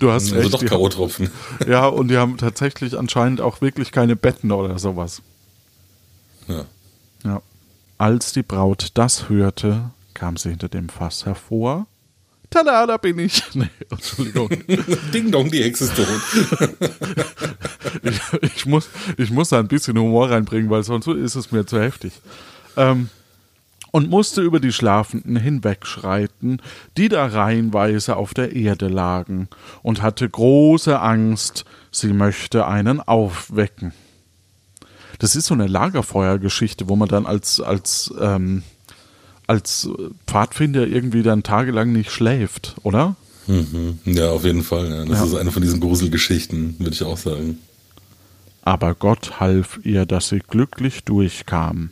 du 0.00 0.10
hast 0.10 0.32
Also 0.32 0.36
recht. 0.36 0.52
doch 0.54 0.64
K.O.-Tropfen. 0.64 1.30
ja, 1.68 1.86
und 1.86 2.08
die 2.08 2.16
haben 2.16 2.38
tatsächlich 2.38 2.98
anscheinend 2.98 3.40
auch 3.40 3.60
wirklich 3.60 3.92
keine 3.92 4.16
Betten 4.16 4.50
oder 4.50 4.78
sowas. 4.78 5.22
Ja. 6.48 6.64
Ja. 7.24 7.42
Als 7.98 8.32
die 8.32 8.42
Braut 8.42 8.90
das 8.94 9.28
hörte, 9.28 9.90
kam 10.14 10.36
sie 10.36 10.50
hinter 10.50 10.68
dem 10.68 10.88
Fass 10.88 11.24
hervor. 11.24 11.86
Tada, 12.52 12.86
da 12.86 12.96
bin 12.98 13.18
ich. 13.18 13.42
Nee, 13.54 13.68
Entschuldigung. 13.90 14.48
Ding 15.14 15.30
dong, 15.30 15.50
die 15.50 15.62
Hexe 15.62 15.84
ist 15.84 15.96
tot. 15.96 16.06
ich, 18.02 18.20
ich, 18.56 18.66
muss, 18.66 18.88
ich 19.16 19.30
muss 19.30 19.48
da 19.48 19.58
ein 19.58 19.68
bisschen 19.68 19.98
Humor 19.98 20.30
reinbringen, 20.30 20.70
weil 20.70 20.82
sonst 20.82 21.06
ist 21.06 21.34
es 21.34 21.50
mir 21.50 21.66
zu 21.66 21.80
heftig. 21.80 22.12
Ähm, 22.76 23.08
und 23.90 24.08
musste 24.08 24.40
über 24.40 24.58
die 24.58 24.72
Schlafenden 24.72 25.36
hinwegschreiten, 25.36 26.62
die 26.96 27.08
da 27.08 27.26
reihenweise 27.26 28.16
auf 28.16 28.32
der 28.32 28.56
Erde 28.56 28.88
lagen, 28.88 29.48
und 29.82 30.00
hatte 30.00 30.28
große 30.28 30.98
Angst, 30.98 31.64
sie 31.90 32.12
möchte 32.12 32.66
einen 32.66 33.00
aufwecken. 33.00 33.92
Das 35.18 35.36
ist 35.36 35.46
so 35.46 35.54
eine 35.54 35.66
Lagerfeuergeschichte, 35.66 36.88
wo 36.88 36.96
man 36.96 37.08
dann 37.08 37.26
als, 37.26 37.60
als, 37.60 38.12
ähm, 38.18 38.62
als 39.52 39.88
Pfadfinder 40.26 40.86
irgendwie 40.86 41.22
dann 41.22 41.42
tagelang 41.42 41.92
nicht 41.92 42.10
schläft, 42.10 42.74
oder? 42.82 43.16
Mhm. 43.46 43.98
Ja, 44.04 44.30
auf 44.30 44.44
jeden 44.44 44.62
Fall. 44.62 44.88
Ja. 44.88 45.04
Das 45.04 45.18
Ja. 45.18 45.24
ist 45.26 45.34
eine 45.34 45.52
von 45.52 45.62
diesen 45.62 45.80
Gruselgeschichten, 45.80 46.76
würde 46.78 46.92
ich 46.94 47.02
auch 47.02 47.18
sagen. 47.18 47.58
Aber 48.62 48.94
Gott 48.94 49.40
half 49.40 49.80
ihr, 49.82 50.06
dass 50.06 50.28
sie 50.28 50.38
glücklich 50.38 51.04
durchkam. 51.04 51.90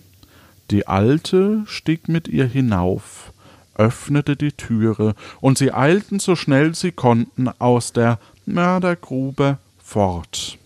Die 0.71 0.87
Alte 0.87 1.62
stieg 1.67 2.09
mit 2.09 2.29
ihr 2.29 2.47
hinauf, 2.47 3.33
öffnete 3.75 4.37
die 4.37 4.52
Türe, 4.52 5.14
und 5.40 5.59
sie 5.59 5.73
eilten 5.73 6.21
so 6.21 6.37
schnell 6.37 6.75
sie 6.75 6.93
konnten 6.93 7.49
aus 7.59 7.93
der 7.93 8.19
Mördergrube 8.47 9.59
fort. 9.83 10.59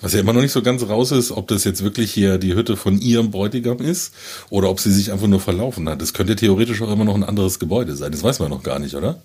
Was 0.00 0.12
ja 0.12 0.20
immer 0.20 0.32
noch 0.32 0.40
nicht 0.42 0.52
so 0.52 0.62
ganz 0.62 0.82
raus 0.82 1.12
ist, 1.12 1.30
ob 1.30 1.48
das 1.48 1.64
jetzt 1.64 1.82
wirklich 1.82 2.12
hier 2.12 2.38
die 2.38 2.54
Hütte 2.54 2.76
von 2.76 2.98
ihrem 2.98 3.30
Bräutigam 3.30 3.78
ist 3.78 4.12
oder 4.50 4.68
ob 4.68 4.80
sie 4.80 4.92
sich 4.92 5.12
einfach 5.12 5.26
nur 5.26 5.40
verlaufen 5.40 5.88
hat. 5.88 6.02
Das 6.02 6.12
könnte 6.12 6.36
theoretisch 6.36 6.82
auch 6.82 6.92
immer 6.92 7.04
noch 7.04 7.14
ein 7.14 7.24
anderes 7.24 7.58
Gebäude 7.58 7.96
sein. 7.96 8.12
Das 8.12 8.22
weiß 8.22 8.38
man 8.40 8.50
noch 8.50 8.62
gar 8.62 8.78
nicht, 8.78 8.94
oder? 8.94 9.22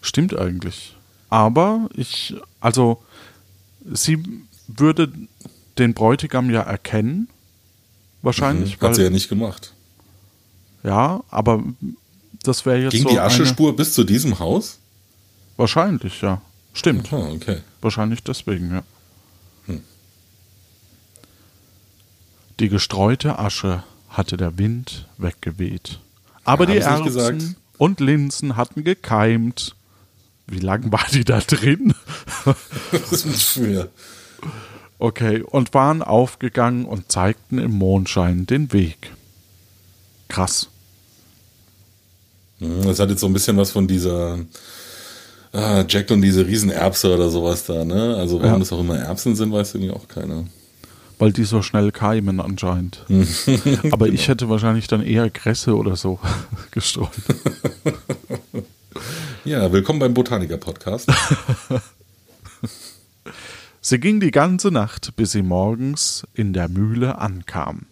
Stimmt 0.00 0.36
eigentlich. 0.36 0.96
Aber 1.28 1.88
ich, 1.94 2.34
also, 2.60 3.02
sie 3.92 4.22
würde 4.66 5.10
den 5.78 5.94
Bräutigam 5.94 6.50
ja 6.50 6.62
erkennen, 6.62 7.28
wahrscheinlich, 8.22 8.80
Hat 8.80 8.94
sie 8.94 9.02
ja 9.02 9.10
nicht 9.10 9.28
gemacht. 9.28 9.72
ja, 10.82 11.22
aber 11.30 11.62
das 12.42 12.66
wäre 12.66 12.82
jetzt 12.82 12.92
Ging 12.92 13.02
so 13.04 13.08
die 13.10 13.18
eine, 13.18 13.26
Aschespur 13.26 13.76
bis 13.76 13.94
zu 13.94 14.04
diesem 14.04 14.38
Haus? 14.38 14.78
wahrscheinlich, 15.56 16.20
ja. 16.22 16.40
Stimmt. 16.74 17.12
Aha, 17.12 17.30
okay. 17.30 17.58
Wahrscheinlich 17.80 18.22
deswegen, 18.22 18.72
ja. 18.72 18.82
Die 22.60 22.68
gestreute 22.68 23.38
Asche 23.38 23.82
hatte 24.08 24.36
der 24.36 24.58
Wind 24.58 25.06
weggeweht. 25.18 25.98
Aber 26.44 26.68
Ja, 26.68 26.72
die 26.72 26.78
Erbsen 26.78 27.56
und 27.78 28.00
Linsen 28.00 28.56
hatten 28.56 28.84
gekeimt. 28.84 29.74
Wie 30.46 30.58
lang 30.58 30.92
war 30.92 31.04
die 31.12 31.24
da 31.24 31.40
drin? 31.40 31.94
Das 32.92 33.24
ist 33.24 33.42
schwer. 33.42 33.88
Okay, 34.98 35.42
und 35.42 35.72
waren 35.74 36.02
aufgegangen 36.02 36.84
und 36.84 37.10
zeigten 37.10 37.58
im 37.58 37.72
Mondschein 37.72 38.46
den 38.46 38.72
Weg. 38.72 39.12
Krass. 40.28 40.68
Mhm, 42.60 42.84
Das 42.84 42.98
hat 43.00 43.10
jetzt 43.10 43.20
so 43.20 43.26
ein 43.26 43.32
bisschen 43.32 43.56
was 43.56 43.70
von 43.72 43.88
dieser 43.88 44.38
ah, 45.52 45.84
Jack 45.88 46.10
und 46.10 46.22
diese 46.22 46.46
Riesenerbse 46.46 47.14
oder 47.14 47.30
sowas 47.30 47.64
da, 47.64 47.84
ne? 47.84 48.16
Also 48.16 48.38
warum 48.40 48.52
Ja. 48.54 48.58
das 48.58 48.72
auch 48.72 48.80
immer 48.80 48.98
Erbsen 48.98 49.34
sind, 49.34 49.52
weiß 49.52 49.74
irgendwie 49.74 49.92
auch 49.92 50.06
keiner. 50.08 50.44
Weil 51.18 51.32
die 51.32 51.44
so 51.44 51.62
schnell 51.62 51.92
keimen 51.92 52.40
anscheinend. 52.40 53.04
Aber 53.90 54.08
ich 54.08 54.28
hätte 54.28 54.48
wahrscheinlich 54.48 54.86
dann 54.88 55.02
eher 55.02 55.30
Kresse 55.30 55.76
oder 55.76 55.96
so 55.96 56.18
gestreut. 56.70 57.10
Ja, 59.44 59.72
willkommen 59.72 59.98
beim 59.98 60.14
Botaniker-Podcast. 60.14 61.10
Sie 63.80 63.98
ging 63.98 64.20
die 64.20 64.30
ganze 64.30 64.70
Nacht, 64.70 65.16
bis 65.16 65.32
sie 65.32 65.42
morgens 65.42 66.24
in 66.32 66.52
der 66.52 66.68
Mühle 66.68 67.18
ankam. 67.18 67.86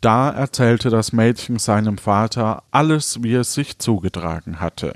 Da 0.00 0.30
erzählte 0.30 0.88
das 0.88 1.12
Mädchen 1.12 1.58
seinem 1.58 1.98
Vater 1.98 2.62
alles, 2.70 3.22
wie 3.22 3.34
es 3.34 3.52
sich 3.52 3.78
zugetragen 3.80 4.60
hatte. 4.60 4.94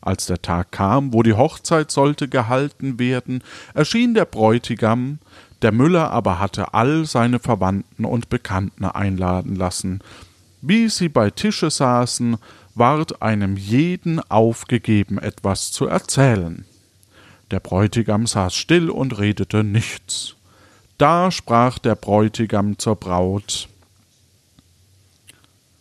Als 0.00 0.26
der 0.26 0.42
Tag 0.42 0.72
kam, 0.72 1.12
wo 1.14 1.22
die 1.22 1.34
Hochzeit 1.34 1.92
sollte 1.92 2.26
gehalten 2.26 2.98
werden, 2.98 3.44
erschien 3.74 4.14
der 4.14 4.24
Bräutigam, 4.24 5.20
der 5.62 5.72
Müller 5.72 6.10
aber 6.10 6.38
hatte 6.38 6.74
all 6.74 7.06
seine 7.06 7.38
Verwandten 7.38 8.04
und 8.04 8.28
Bekannten 8.28 8.84
einladen 8.84 9.56
lassen. 9.56 10.00
Wie 10.60 10.88
sie 10.88 11.08
bei 11.08 11.30
Tische 11.30 11.70
saßen, 11.70 12.36
ward 12.74 13.22
einem 13.22 13.56
jeden 13.56 14.20
aufgegeben, 14.30 15.18
etwas 15.18 15.72
zu 15.72 15.86
erzählen. 15.86 16.64
Der 17.50 17.60
Bräutigam 17.60 18.26
saß 18.26 18.54
still 18.54 18.90
und 18.90 19.18
redete 19.18 19.62
nichts. 19.62 20.34
Da 20.98 21.30
sprach 21.30 21.78
der 21.78 21.96
Bräutigam 21.96 22.78
zur 22.78 22.96
Braut 22.96 23.68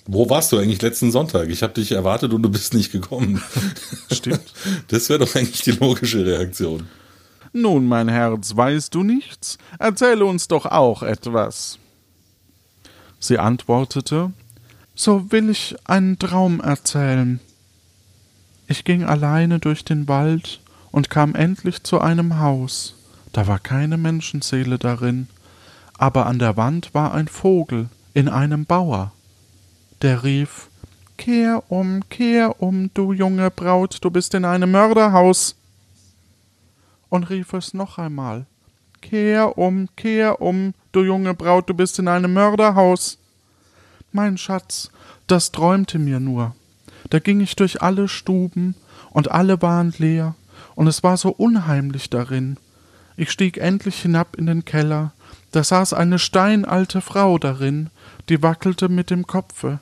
Wo 0.06 0.30
warst 0.30 0.52
du 0.52 0.58
eigentlich 0.58 0.82
letzten 0.82 1.12
Sonntag? 1.12 1.50
Ich 1.50 1.63
habe 1.63 1.74
dich 1.74 1.91
erwartet 1.91 2.34
und 2.34 2.41
du 2.41 2.50
bist 2.50 2.74
nicht 2.74 2.91
gekommen. 2.91 3.41
Stimmt. 4.12 4.54
Das 4.88 5.10
wäre 5.10 5.20
doch 5.20 5.36
eigentlich 5.36 5.62
die 5.62 5.72
logische 5.72 6.26
Reaktion. 6.26 6.88
Nun, 7.54 7.86
mein 7.88 8.08
Herz, 8.08 8.56
weißt 8.56 8.94
du 8.96 9.04
nichts? 9.04 9.58
Erzähle 9.78 10.26
uns 10.26 10.48
doch 10.48 10.66
auch 10.66 11.04
etwas. 11.04 11.80
Sie 13.20 13.38
antwortete 13.38 14.32
So 14.96 15.32
will 15.32 15.50
ich 15.50 15.76
einen 15.86 16.18
Traum 16.18 16.62
erzählen. 16.62 17.40
Ich 18.68 18.86
ging 18.86 19.04
alleine 19.04 19.60
durch 19.60 19.84
den 19.84 20.08
Wald 20.08 20.62
und 20.92 21.10
kam 21.10 21.36
endlich 21.36 21.84
zu 21.84 22.00
einem 22.00 22.40
Haus. 22.40 22.96
Da 23.34 23.48
war 23.48 23.60
keine 23.60 23.98
Menschenseele 23.98 24.78
darin, 24.78 25.28
aber 25.98 26.26
an 26.26 26.40
der 26.40 26.56
Wand 26.56 26.94
war 26.94 27.14
ein 27.14 27.28
Vogel 27.28 27.90
in 28.14 28.30
einem 28.30 28.66
Bauer. 28.66 29.12
Der 30.02 30.24
rief 30.24 30.70
Kehr 31.18 31.64
um, 31.70 32.10
kehr 32.10 32.62
um, 32.62 32.90
du 32.94 33.14
junge 33.14 33.52
Braut, 33.52 33.98
du 34.02 34.10
bist 34.10 34.34
in 34.34 34.46
einem 34.46 34.72
Mörderhaus 34.72 35.56
und 37.12 37.30
rief 37.30 37.54
es 37.54 37.76
noch 37.76 38.00
einmal. 38.00 38.47
Kehr 39.02 39.58
um, 39.58 39.89
kehr 39.95 40.41
um, 40.41 40.74
du 40.93 41.04
junge 41.04 41.36
Braut, 41.36 41.69
du 41.69 41.76
bist 41.76 42.00
in 42.00 42.08
einem 42.08 42.34
Mörderhaus. 42.34 43.19
Mein 44.12 44.38
Schatz, 44.38 44.89
das 45.28 45.52
träumte 45.52 46.00
mir 46.00 46.19
nur. 46.19 46.56
Da 47.10 47.19
ging 47.19 47.41
ich 47.41 47.56
durch 47.56 47.82
alle 47.82 48.08
Stuben, 48.08 48.76
und 49.12 49.30
alle 49.30 49.62
waren 49.62 49.93
leer, 49.97 50.36
und 50.74 50.88
es 50.88 51.04
war 51.04 51.17
so 51.17 51.30
unheimlich 51.30 52.10
darin. 52.10 52.58
Ich 53.17 53.30
stieg 53.30 53.58
endlich 53.58 54.02
hinab 54.02 54.38
in 54.38 54.45
den 54.45 54.63
Keller, 54.63 55.12
da 55.52 55.65
saß 55.65 55.93
eine 55.93 56.17
steinalte 56.17 57.02
Frau 57.02 57.38
darin, 57.38 57.89
die 58.30 58.41
wackelte 58.41 58.88
mit 58.88 59.10
dem 59.10 59.28
Kopfe. 59.28 59.80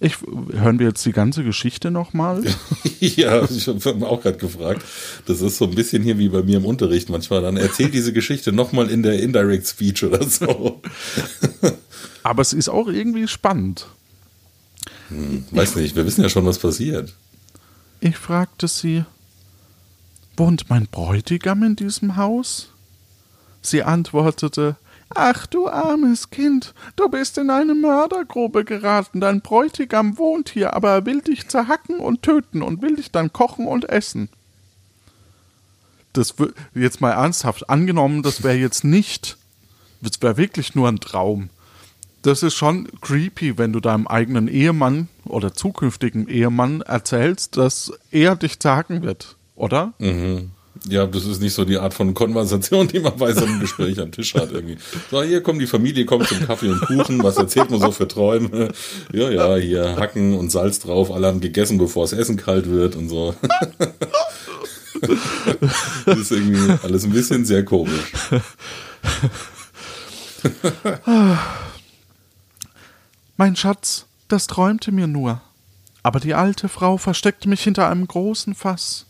Ich, 0.00 0.18
hören 0.52 0.78
wir 0.78 0.86
jetzt 0.86 1.04
die 1.04 1.12
ganze 1.12 1.42
Geschichte 1.42 1.90
nochmal? 1.90 2.44
ja, 3.00 3.42
ich 3.50 3.66
habe 3.66 3.94
mich 3.94 4.04
auch 4.04 4.22
gerade 4.22 4.38
gefragt. 4.38 4.84
Das 5.26 5.40
ist 5.40 5.58
so 5.58 5.64
ein 5.64 5.74
bisschen 5.74 6.04
hier 6.04 6.18
wie 6.18 6.28
bei 6.28 6.42
mir 6.42 6.58
im 6.58 6.64
Unterricht 6.64 7.08
manchmal. 7.08 7.42
Dann 7.42 7.56
erzählt 7.56 7.94
diese 7.94 8.12
Geschichte 8.12 8.52
nochmal 8.52 8.90
in 8.90 9.02
der 9.02 9.20
Indirect 9.20 9.66
Speech 9.66 10.04
oder 10.04 10.22
so. 10.24 10.80
Aber 12.22 12.42
es 12.42 12.52
ist 12.52 12.68
auch 12.68 12.86
irgendwie 12.86 13.26
spannend. 13.26 13.88
Weiß 15.50 15.74
nicht, 15.76 15.96
wir 15.96 16.06
wissen 16.06 16.22
ja 16.22 16.28
schon, 16.28 16.46
was 16.46 16.58
passiert. 16.58 17.14
Ich 18.00 18.16
fragte 18.16 18.68
sie, 18.68 19.04
wohnt 20.36 20.70
mein 20.70 20.86
Bräutigam 20.86 21.64
in 21.64 21.74
diesem 21.74 22.16
Haus? 22.16 22.68
Sie 23.62 23.82
antwortete, 23.82 24.76
Ach 25.14 25.46
du 25.46 25.68
armes 25.68 26.30
Kind, 26.30 26.74
du 26.96 27.08
bist 27.08 27.38
in 27.38 27.50
eine 27.50 27.74
Mördergrube 27.74 28.64
geraten. 28.64 29.20
Dein 29.20 29.40
Bräutigam 29.40 30.18
wohnt 30.18 30.50
hier, 30.50 30.74
aber 30.74 30.90
er 30.90 31.06
will 31.06 31.22
dich 31.22 31.48
zerhacken 31.48 31.98
und 31.98 32.22
töten 32.22 32.62
und 32.62 32.82
will 32.82 32.96
dich 32.96 33.10
dann 33.10 33.32
kochen 33.32 33.66
und 33.66 33.88
essen. 33.88 34.28
Das 36.12 36.34
jetzt 36.74 37.00
mal 37.00 37.12
ernsthaft 37.12 37.70
angenommen, 37.70 38.22
das 38.22 38.42
wäre 38.42 38.56
jetzt 38.56 38.84
nicht, 38.84 39.38
das 40.00 40.20
wäre 40.20 40.36
wirklich 40.36 40.74
nur 40.74 40.88
ein 40.88 41.00
Traum. 41.00 41.50
Das 42.22 42.42
ist 42.42 42.54
schon 42.54 42.88
creepy, 43.00 43.58
wenn 43.58 43.72
du 43.72 43.80
deinem 43.80 44.06
eigenen 44.06 44.48
Ehemann 44.48 45.08
oder 45.24 45.54
zukünftigen 45.54 46.28
Ehemann 46.28 46.82
erzählst, 46.82 47.56
dass 47.56 47.92
er 48.10 48.36
dich 48.36 48.58
zerhacken 48.58 49.02
wird, 49.02 49.36
oder? 49.54 49.92
Mhm. 49.98 50.50
Ja, 50.86 51.06
das 51.06 51.24
ist 51.24 51.40
nicht 51.40 51.54
so 51.54 51.64
die 51.64 51.78
Art 51.78 51.94
von 51.94 52.14
Konversation, 52.14 52.88
die 52.88 53.00
man 53.00 53.16
bei 53.16 53.32
so 53.32 53.44
einem 53.44 53.60
Gespräch 53.60 53.98
am 54.00 54.12
Tisch 54.12 54.34
hat 54.34 54.52
irgendwie. 54.52 54.76
So, 55.10 55.22
hier 55.22 55.42
kommt 55.42 55.60
die 55.60 55.66
Familie, 55.66 56.04
kommt 56.04 56.28
zum 56.28 56.40
Kaffee 56.46 56.68
und 56.68 56.80
Kuchen, 56.82 57.22
was 57.22 57.36
erzählt 57.36 57.70
man 57.70 57.80
so 57.80 57.90
für 57.90 58.06
Träume? 58.06 58.72
Ja, 59.12 59.30
ja, 59.30 59.56
hier 59.56 59.96
Hacken 59.96 60.34
und 60.34 60.50
Salz 60.50 60.78
drauf, 60.80 61.10
alle 61.10 61.26
haben 61.26 61.40
gegessen, 61.40 61.78
bevor 61.78 62.04
das 62.04 62.12
Essen 62.12 62.36
kalt 62.36 62.68
wird 62.70 62.96
und 62.96 63.08
so. 63.08 63.34
das 66.06 66.18
ist 66.18 66.30
irgendwie 66.32 66.74
alles 66.82 67.04
ein 67.04 67.12
bisschen 67.12 67.44
sehr 67.44 67.64
komisch. 67.64 68.12
Mein 73.36 73.56
Schatz, 73.56 74.06
das 74.28 74.46
träumte 74.46 74.92
mir 74.92 75.06
nur. 75.06 75.40
Aber 76.02 76.20
die 76.20 76.34
alte 76.34 76.68
Frau 76.68 76.96
versteckte 76.96 77.48
mich 77.48 77.62
hinter 77.62 77.88
einem 77.88 78.06
großen 78.06 78.54
Fass 78.54 79.07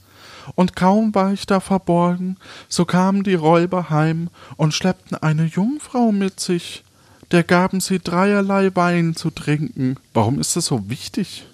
und 0.55 0.77
kaum 0.77 1.15
war 1.15 1.33
ich 1.33 1.47
da 1.47 1.61
verborgen, 1.61 2.37
so 2.69 2.85
kamen 2.85 3.23
die 3.23 3.35
Räuber 3.35 3.91
heim 3.91 4.29
und 4.57 4.75
schleppten 4.75 5.17
eine 5.17 5.45
Jungfrau 5.45 6.13
mit 6.13 6.41
sich, 6.41 6.85
der 7.31 7.43
gaben 7.43 7.81
sie 7.81 7.99
dreierlei 7.99 8.71
Wein 8.75 9.15
zu 9.15 9.31
trinken. 9.31 9.97
Warum 10.15 10.41
ist 10.41 10.57
das 10.57 10.67
so 10.67 10.89
wichtig? 10.89 11.47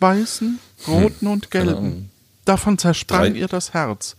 Weißen, 0.00 0.58
roten 0.86 1.26
hm, 1.26 1.32
und 1.32 1.50
gelben. 1.50 2.10
Davon 2.44 2.78
zersprang 2.78 3.32
Drei. 3.32 3.38
ihr 3.40 3.48
das 3.48 3.74
Herz. 3.74 4.16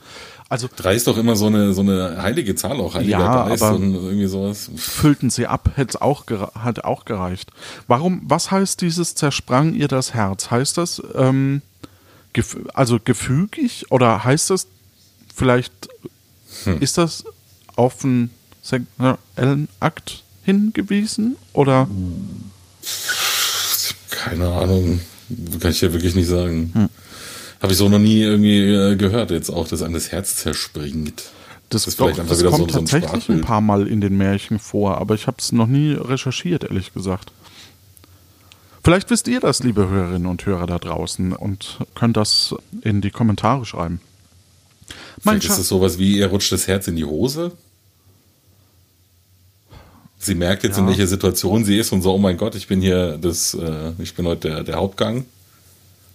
Also 0.50 0.68
drei 0.76 0.96
ist 0.96 1.06
doch 1.06 1.18
immer 1.18 1.36
so 1.36 1.46
eine 1.46 1.74
so 1.74 1.82
eine 1.82 2.22
heilige 2.22 2.56
Zahl 2.56 2.80
auch 2.80 2.96
heiliger 2.96 3.20
ja, 3.20 3.48
Geist 3.48 3.62
aber 3.62 3.76
und 3.76 3.94
irgendwie 3.94 4.26
sowas. 4.26 4.70
Füllten 4.76 5.30
sie 5.30 5.46
ab, 5.46 5.72
hätte 5.76 6.02
auch 6.02 6.26
hat 6.56 6.84
auch 6.84 7.06
gereicht. 7.06 7.52
Warum? 7.88 8.22
Was 8.26 8.50
heißt 8.50 8.82
dieses 8.82 9.14
zersprang 9.14 9.76
ihr 9.76 9.88
das 9.88 10.16
Herz? 10.16 10.50
Heißt 10.50 10.78
das 10.80 11.02
ähm, 11.16 11.62
also 12.74 13.00
gefügig 13.04 13.86
oder 13.90 14.24
heißt 14.24 14.50
das 14.50 14.68
vielleicht, 15.36 15.74
hm. 16.64 16.82
ist 16.82 16.98
das 16.98 17.24
auf 17.76 18.04
einen 18.04 18.30
sexuellen 18.62 19.68
Akt 19.80 20.24
hingewiesen 20.44 21.38
oder? 21.54 21.88
Keine 24.10 24.48
Ahnung, 24.50 25.02
kann 25.60 25.72
ich 25.72 25.82
ja 25.82 25.94
wirklich 25.94 26.16
nicht 26.16 26.28
sagen. 26.28 26.72
Hm. 26.74 26.90
Habe 27.62 27.74
ich 27.74 27.78
so 27.78 27.90
noch 27.90 28.00
nie 28.00 28.22
irgendwie 28.22 28.60
äh, 28.60 28.96
gehört, 28.96 29.32
jetzt 29.32 29.50
auch, 29.50 29.68
dass 29.68 29.82
einem 29.82 29.94
das 29.94 30.12
Herz 30.12 30.38
zerspringt. 30.38 31.24
Das, 31.70 31.86
das, 31.86 31.98
doch, 31.98 32.12
das 32.12 32.44
kommt 32.44 32.72
so, 32.72 32.80
tatsächlich 32.80 33.26
so 33.26 33.34
ein, 33.34 33.40
ein 33.40 33.42
paar 33.42 33.62
Mal 33.62 33.88
in 33.88 34.02
den 34.02 34.18
Märchen 34.18 34.60
vor, 34.60 34.98
aber 34.98 35.14
ich 35.14 35.28
habe 35.28 35.38
es 35.40 35.52
noch 35.52 35.68
nie 35.68 35.92
recherchiert, 35.92 36.64
ehrlich 36.64 36.94
gesagt. 36.94 37.32
Vielleicht 38.84 39.10
wisst 39.10 39.28
ihr 39.28 39.40
das, 39.40 39.62
liebe 39.62 39.90
Hörerinnen 39.90 40.28
und 40.28 40.46
Hörer 40.46 40.66
da 40.66 40.80
draußen, 40.80 41.34
und 41.34 41.80
könnt 41.96 42.18
das 42.18 42.56
in 42.82 43.02
die 43.02 43.12
Kommentare 43.12 43.66
schreiben. 43.66 44.02
Mein 45.24 45.40
Vielleicht 45.42 45.54
ist 45.54 45.60
es 45.60 45.68
sowas 45.68 46.00
wie, 46.00 46.18
ihr 46.18 46.28
rutscht 46.28 46.52
das 46.52 46.68
Herz 46.68 46.88
in 46.88 46.96
die 46.96 47.06
Hose? 47.06 47.52
Sie 50.18 50.36
merkt 50.36 50.64
jetzt, 50.64 50.78
ja. 50.78 50.84
in 50.84 50.90
welcher 50.90 51.08
Situation 51.08 51.64
sie 51.64 51.78
ist 51.78 51.92
und 51.92 52.02
so, 52.02 52.14
oh 52.14 52.18
mein 52.18 52.38
Gott, 52.38 52.56
ich 52.56 52.68
bin 52.68 52.82
hier 52.82 53.18
das, 53.18 53.54
äh, 53.54 53.94
ich 54.00 54.16
bin 54.16 54.26
heute 54.26 54.50
der, 54.50 54.64
der 54.64 54.76
Hauptgang. 54.76 55.26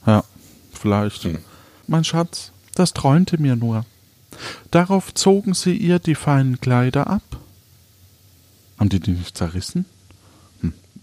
Ja, 0.06 0.24
vielleicht. 0.72 1.24
Hm. 1.24 1.38
Mein 1.86 2.04
Schatz, 2.04 2.52
das 2.74 2.92
träumte 2.92 3.40
mir 3.40 3.56
nur. 3.56 3.84
Darauf 4.70 5.14
zogen 5.14 5.54
sie 5.54 5.76
ihr 5.76 5.98
die 5.98 6.14
feinen 6.14 6.60
Kleider 6.60 7.08
ab. 7.08 7.22
Haben 8.78 8.88
die 8.88 9.00
die 9.00 9.12
nicht 9.12 9.38
zerrissen? 9.38 9.86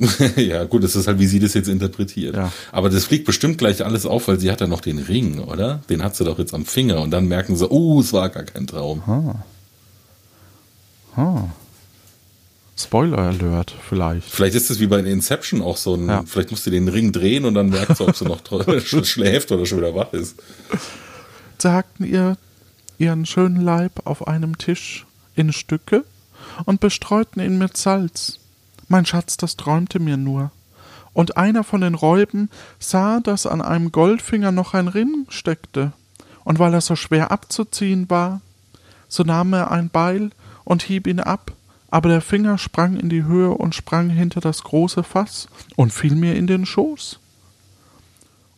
ja, 0.35 0.63
gut, 0.63 0.83
das 0.83 0.95
ist 0.95 1.07
halt, 1.07 1.19
wie 1.19 1.27
sie 1.27 1.39
das 1.39 1.53
jetzt 1.53 1.67
interpretiert. 1.67 2.35
Ja. 2.35 2.51
Aber 2.71 2.89
das 2.89 3.05
fliegt 3.05 3.25
bestimmt 3.25 3.57
gleich 3.57 3.85
alles 3.85 4.05
auf, 4.05 4.27
weil 4.27 4.39
sie 4.39 4.51
hat 4.51 4.61
ja 4.61 4.67
noch 4.67 4.81
den 4.81 4.97
Ring, 4.97 5.39
oder? 5.39 5.81
Den 5.89 6.03
hat 6.03 6.15
sie 6.15 6.25
doch 6.25 6.39
jetzt 6.39 6.53
am 6.53 6.65
Finger 6.65 7.01
und 7.01 7.11
dann 7.11 7.27
merken 7.27 7.55
sie, 7.55 7.69
oh, 7.69 7.99
es 7.99 8.11
war 8.11 8.29
gar 8.29 8.43
kein 8.43 8.65
Traum. 8.65 9.05
Ha. 9.05 9.45
Ha. 11.17 11.49
Spoiler 12.77 13.19
Alert, 13.19 13.75
vielleicht. 13.87 14.27
Vielleicht 14.27 14.55
ist 14.55 14.71
es 14.71 14.79
wie 14.79 14.87
bei 14.87 14.99
Inception 14.99 15.61
auch 15.61 15.77
so 15.77 15.93
ein, 15.93 16.07
ja. 16.07 16.23
vielleicht 16.25 16.49
musst 16.49 16.65
du 16.65 16.71
den 16.71 16.87
Ring 16.87 17.11
drehen 17.11 17.45
und 17.45 17.53
dann 17.53 17.69
merkst 17.69 17.99
du, 17.99 18.07
ob 18.07 18.15
sie 18.15 18.25
noch 18.25 18.41
schläft 19.05 19.51
oder 19.51 19.67
schon 19.67 19.77
wieder 19.77 19.93
wach 19.93 20.13
ist. 20.13 20.35
Sagten 21.59 22.05
ihr 22.05 22.37
ihren 22.97 23.27
schönen 23.27 23.61
Leib 23.61 24.01
auf 24.05 24.27
einem 24.27 24.57
Tisch 24.57 25.05
in 25.35 25.53
Stücke 25.53 26.05
und 26.65 26.79
bestreuten 26.79 27.41
ihn 27.43 27.59
mit 27.59 27.77
Salz. 27.77 28.40
Mein 28.91 29.05
Schatz, 29.05 29.37
das 29.37 29.55
träumte 29.55 30.01
mir 30.01 30.17
nur. 30.17 30.51
Und 31.13 31.37
einer 31.37 31.63
von 31.63 31.79
den 31.79 31.95
Räuben 31.95 32.49
sah, 32.77 33.21
dass 33.21 33.45
an 33.45 33.61
einem 33.61 33.93
Goldfinger 33.93 34.51
noch 34.51 34.73
ein 34.73 34.89
Ring 34.89 35.27
steckte, 35.29 35.93
und 36.43 36.59
weil 36.59 36.73
er 36.73 36.81
so 36.81 36.97
schwer 36.97 37.31
abzuziehen 37.31 38.09
war, 38.09 38.41
so 39.07 39.23
nahm 39.23 39.53
er 39.53 39.71
ein 39.71 39.89
Beil 39.89 40.31
und 40.65 40.83
hieb 40.83 41.07
ihn 41.07 41.21
ab, 41.21 41.53
aber 41.89 42.09
der 42.09 42.19
Finger 42.19 42.57
sprang 42.57 42.97
in 42.97 43.07
die 43.07 43.23
Höhe 43.23 43.51
und 43.51 43.75
sprang 43.75 44.09
hinter 44.09 44.41
das 44.41 44.61
große 44.61 45.03
Fass 45.03 45.47
und 45.77 45.93
fiel 45.93 46.15
mir 46.15 46.35
in 46.35 46.47
den 46.47 46.65
Schoß. 46.65 47.17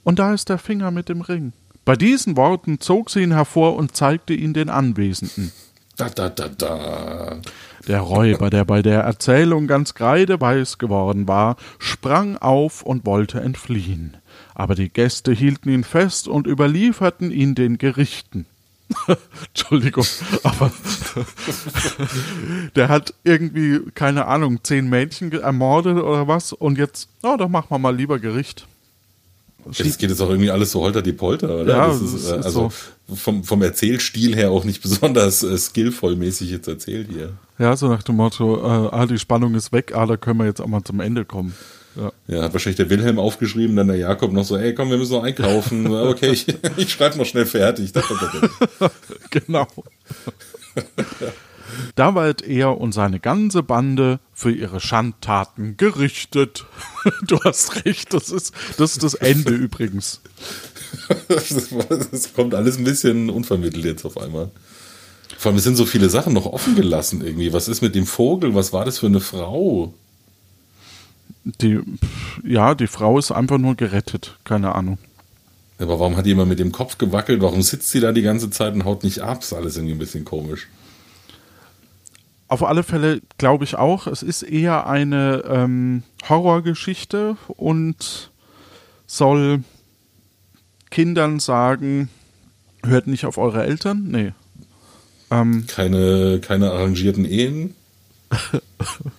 Und 0.03 0.17
da 0.17 0.33
ist 0.33 0.49
der 0.49 0.57
Finger 0.57 0.89
mit 0.89 1.09
dem 1.09 1.21
Ring. 1.21 1.53
Bei 1.85 1.95
diesen 1.95 2.37
Worten 2.37 2.79
zog 2.79 3.11
sie 3.11 3.21
ihn 3.21 3.33
hervor 3.33 3.75
und 3.75 3.95
zeigte 3.95 4.33
ihn 4.33 4.55
den 4.55 4.71
Anwesenden. 4.71 5.51
Da, 5.95 6.09
da, 6.09 6.29
da, 6.29 6.49
da. 6.49 7.37
Der 7.87 7.99
Räuber, 7.99 8.49
der 8.49 8.65
bei 8.65 8.81
der 8.81 9.01
Erzählung 9.01 9.67
ganz 9.67 9.93
kreideweiß 9.93 10.79
geworden 10.79 11.27
war, 11.27 11.57
sprang 11.77 12.37
auf 12.37 12.81
und 12.81 13.05
wollte 13.05 13.41
entfliehen. 13.41 14.17
Aber 14.55 14.73
die 14.73 14.89
Gäste 14.89 15.31
hielten 15.31 15.69
ihn 15.69 15.83
fest 15.83 16.27
und 16.27 16.47
überlieferten 16.47 17.31
ihn 17.31 17.53
den 17.53 17.77
Gerichten. 17.77 18.45
Entschuldigung, 19.47 20.05
aber 20.43 20.71
der 22.75 22.89
hat 22.89 23.13
irgendwie, 23.23 23.79
keine 23.93 24.27
Ahnung, 24.27 24.59
zehn 24.63 24.89
Mädchen 24.89 25.31
ermordet 25.31 25.97
oder 25.97 26.27
was 26.27 26.53
und 26.53 26.77
jetzt, 26.77 27.09
oh, 27.23 27.35
doch 27.37 27.49
machen 27.49 27.67
wir 27.69 27.79
mal 27.79 27.95
lieber 27.95 28.19
Gericht. 28.19 28.67
Das 29.65 29.97
geht 29.97 30.09
jetzt 30.09 30.21
auch 30.21 30.29
irgendwie 30.29 30.51
alles 30.51 30.71
so 30.71 30.81
holter 30.81 31.01
die 31.01 31.13
Polter, 31.13 31.61
oder? 31.61 31.75
Ja, 31.75 31.87
das 31.87 32.01
ist, 32.01 32.13
ist 32.13 32.31
also 32.31 32.69
so. 32.69 32.71
Vom, 33.13 33.43
vom 33.43 33.61
Erzählstil 33.61 34.35
her 34.35 34.51
auch 34.51 34.63
nicht 34.63 34.81
besonders 34.81 35.43
äh, 35.43 35.57
skillvoll 35.57 36.15
mäßig 36.15 36.49
jetzt 36.49 36.67
erzählt 36.67 37.09
hier. 37.11 37.33
Ja, 37.59 37.75
so 37.75 37.87
nach 37.87 38.03
dem 38.03 38.15
Motto, 38.15 38.57
äh, 38.57 38.89
ah, 38.91 39.05
die 39.05 39.19
Spannung 39.19 39.55
ist 39.55 39.71
weg, 39.71 39.93
ah, 39.95 40.05
da 40.05 40.17
können 40.17 40.39
wir 40.39 40.45
jetzt 40.45 40.61
auch 40.61 40.67
mal 40.67 40.83
zum 40.83 40.99
Ende 40.99 41.25
kommen. 41.25 41.53
Ja. 41.95 42.11
ja, 42.27 42.43
hat 42.43 42.53
wahrscheinlich 42.53 42.77
der 42.77 42.89
Wilhelm 42.89 43.19
aufgeschrieben, 43.19 43.75
dann 43.75 43.87
der 43.87 43.97
Jakob 43.97 44.31
noch 44.31 44.43
so, 44.43 44.57
ey, 44.57 44.73
komm, 44.73 44.89
wir 44.89 44.97
müssen 44.97 45.13
noch 45.13 45.23
einkaufen. 45.23 45.87
okay, 45.93 46.31
ich, 46.31 46.47
ich 46.77 46.91
schreibe 46.91 47.17
noch 47.17 47.25
schnell 47.25 47.45
fertig. 47.45 47.93
genau. 49.29 49.67
Da 51.95 52.15
ward 52.15 52.41
er 52.41 52.79
und 52.79 52.93
seine 52.93 53.19
ganze 53.19 53.63
Bande 53.63 54.19
für 54.33 54.51
ihre 54.51 54.79
Schandtaten 54.79 55.77
gerichtet. 55.77 56.65
Du 57.27 57.37
hast 57.43 57.83
recht, 57.83 58.13
das 58.13 58.29
ist 58.29 58.53
das, 58.77 58.93
ist 58.93 59.03
das 59.03 59.13
Ende 59.13 59.51
übrigens. 59.51 60.21
Das, 61.27 62.33
kommt 62.33 62.53
alles 62.53 62.77
ein 62.77 62.83
bisschen 62.83 63.29
unvermittelt 63.29 63.85
jetzt 63.85 64.05
auf 64.05 64.17
einmal. 64.17 64.51
Vor 65.37 65.49
allem, 65.49 65.57
es 65.57 65.63
sind 65.63 65.75
so 65.75 65.85
viele 65.85 66.09
Sachen 66.09 66.33
noch 66.33 66.45
offen 66.45 66.75
gelassen 66.75 67.25
irgendwie. 67.25 67.53
Was 67.53 67.67
ist 67.67 67.81
mit 67.81 67.95
dem 67.95 68.05
Vogel? 68.05 68.55
Was 68.55 68.73
war 68.73 68.85
das 68.85 68.99
für 68.99 69.07
eine 69.07 69.19
Frau? 69.19 69.93
Die, 71.43 71.79
ja, 72.45 72.75
die 72.75 72.87
Frau 72.87 73.17
ist 73.17 73.31
einfach 73.31 73.57
nur 73.57 73.75
gerettet. 73.75 74.37
Keine 74.43 74.75
Ahnung. 74.75 74.97
Aber 75.79 75.99
warum 75.99 76.15
hat 76.15 76.25
die 76.25 76.31
immer 76.31 76.45
mit 76.45 76.59
dem 76.59 76.71
Kopf 76.71 76.97
gewackelt? 76.97 77.41
Warum 77.41 77.61
sitzt 77.61 77.89
sie 77.89 77.99
da 77.99 78.11
die 78.11 78.21
ganze 78.21 78.49
Zeit 78.49 78.73
und 78.73 78.85
haut 78.85 79.03
nicht 79.03 79.19
ab? 79.19 79.41
Ist 79.41 79.53
alles 79.53 79.75
irgendwie 79.75 79.95
ein 79.95 79.99
bisschen 79.99 80.23
komisch. 80.23 80.67
Auf 82.47 82.63
alle 82.63 82.83
Fälle 82.83 83.21
glaube 83.37 83.63
ich 83.63 83.75
auch, 83.75 84.05
es 84.05 84.21
ist 84.21 84.43
eher 84.43 84.85
eine 84.87 85.43
ähm, 85.47 86.03
Horrorgeschichte 86.29 87.35
und 87.47 88.31
soll 89.07 89.63
Kindern 90.93 91.39
sagen, 91.39 92.09
hört 92.85 93.07
nicht 93.07 93.25
auf 93.25 93.39
eure 93.39 93.63
Eltern. 93.63 94.09
Nee. 94.11 94.33
Ähm, 95.31 95.65
keine, 95.67 96.39
keine 96.39 96.69
arrangierten 96.69 97.25
Ehen. 97.25 97.73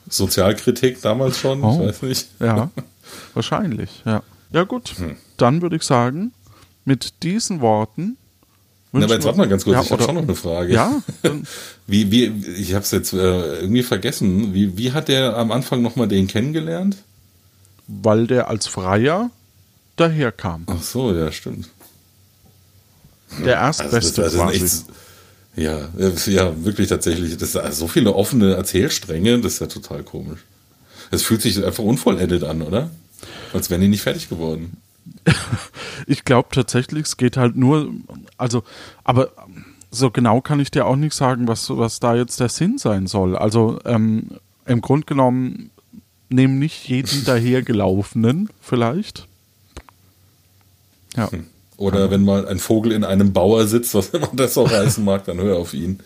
Sozialkritik 0.08 1.02
damals 1.02 1.38
schon, 1.38 1.64
oh, 1.64 1.80
ich 1.80 1.88
weiß 1.88 2.02
nicht. 2.02 2.28
Ja, 2.38 2.70
wahrscheinlich, 3.34 4.02
ja. 4.04 4.22
Ja 4.52 4.62
gut, 4.62 4.90
hm. 4.90 5.16
dann 5.36 5.62
würde 5.62 5.74
ich 5.74 5.82
sagen, 5.82 6.32
mit 6.84 7.24
diesen 7.24 7.60
Worten 7.60 8.18
Na, 8.92 9.06
aber 9.06 9.14
jetzt 9.14 9.24
warte 9.24 9.38
mal 9.38 9.48
ganz 9.48 9.64
kurz, 9.64 9.74
Ja, 9.74 9.82
ich 9.82 9.90
habe 9.90 10.04
schon 10.04 10.14
noch 10.14 10.22
eine 10.22 10.36
Frage. 10.36 10.72
Ja, 10.72 11.02
Wie, 11.88 12.12
wie, 12.12 12.26
ich 12.56 12.74
habe 12.74 12.84
es 12.84 12.92
jetzt 12.92 13.12
äh, 13.14 13.60
irgendwie 13.62 13.82
vergessen. 13.82 14.54
Wie, 14.54 14.78
wie 14.78 14.92
hat 14.92 15.08
der 15.08 15.36
am 15.36 15.50
Anfang 15.50 15.82
nochmal 15.82 16.06
den 16.06 16.28
kennengelernt? 16.28 16.98
weil 17.86 18.26
der 18.26 18.48
als 18.48 18.66
Freier 18.66 19.30
daherkam. 19.96 20.64
Ach 20.66 20.82
so, 20.82 21.12
ja, 21.14 21.30
stimmt. 21.32 21.68
Der 23.44 23.62
Also 23.62 23.82
Erstbeste 23.82 24.22
das, 24.22 24.32
das 24.34 24.42
quasi. 24.42 24.64
echt, 24.64 24.84
ja, 25.56 25.88
äh, 25.98 26.30
ja, 26.32 26.64
wirklich 26.64 26.88
tatsächlich. 26.88 27.36
Das 27.36 27.52
sind 27.52 27.72
so 27.74 27.88
viele 27.88 28.14
offene 28.14 28.54
Erzählstränge, 28.54 29.40
das 29.40 29.54
ist 29.54 29.60
ja 29.60 29.66
total 29.66 30.02
komisch. 30.02 30.40
Es 31.10 31.22
fühlt 31.22 31.42
sich 31.42 31.64
einfach 31.64 31.84
unvollendet 31.84 32.44
an, 32.44 32.62
oder? 32.62 32.90
Als 33.52 33.70
wären 33.70 33.80
die 33.80 33.88
nicht 33.88 34.02
fertig 34.02 34.28
geworden. 34.28 34.76
Ich 36.06 36.24
glaube 36.24 36.48
tatsächlich, 36.52 37.06
es 37.06 37.16
geht 37.16 37.36
halt 37.38 37.56
nur, 37.56 37.90
also, 38.36 38.62
aber 39.04 39.30
so 39.90 40.10
genau 40.10 40.42
kann 40.42 40.60
ich 40.60 40.70
dir 40.70 40.84
auch 40.86 40.96
nicht 40.96 41.14
sagen, 41.14 41.48
was, 41.48 41.70
was 41.70 41.98
da 41.98 42.14
jetzt 42.14 42.40
der 42.40 42.50
Sinn 42.50 42.76
sein 42.76 43.06
soll. 43.06 43.36
Also 43.36 43.78
ähm, 43.86 44.32
im 44.66 44.80
Grunde 44.82 45.06
genommen 45.06 45.70
nehmen 46.28 46.58
nicht 46.58 46.88
jeden 46.88 47.24
dahergelaufenen 47.24 48.50
vielleicht. 48.60 49.26
Ja. 51.16 51.28
Oder 51.76 52.10
wenn 52.10 52.24
mal 52.24 52.46
ein 52.46 52.58
Vogel 52.58 52.92
in 52.92 53.04
einem 53.04 53.32
Bauer 53.32 53.66
sitzt, 53.66 53.94
was 53.94 54.08
immer 54.12 54.30
das 54.32 54.56
auch 54.56 54.70
heißen 54.70 55.04
mag, 55.04 55.24
dann 55.24 55.38
hör 55.38 55.56
auf 55.56 55.74
ihn. 55.74 56.00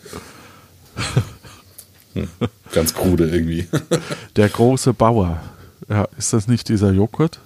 Hm, 2.13 2.27
Ganz 2.71 2.93
krude 2.93 3.29
irgendwie. 3.29 3.67
Der 4.35 4.49
große 4.49 4.93
Bauer. 4.93 5.41
Ja, 5.87 6.07
ist 6.17 6.33
das 6.33 6.47
nicht 6.47 6.69
dieser 6.69 6.91
Joghurt? 6.91 7.39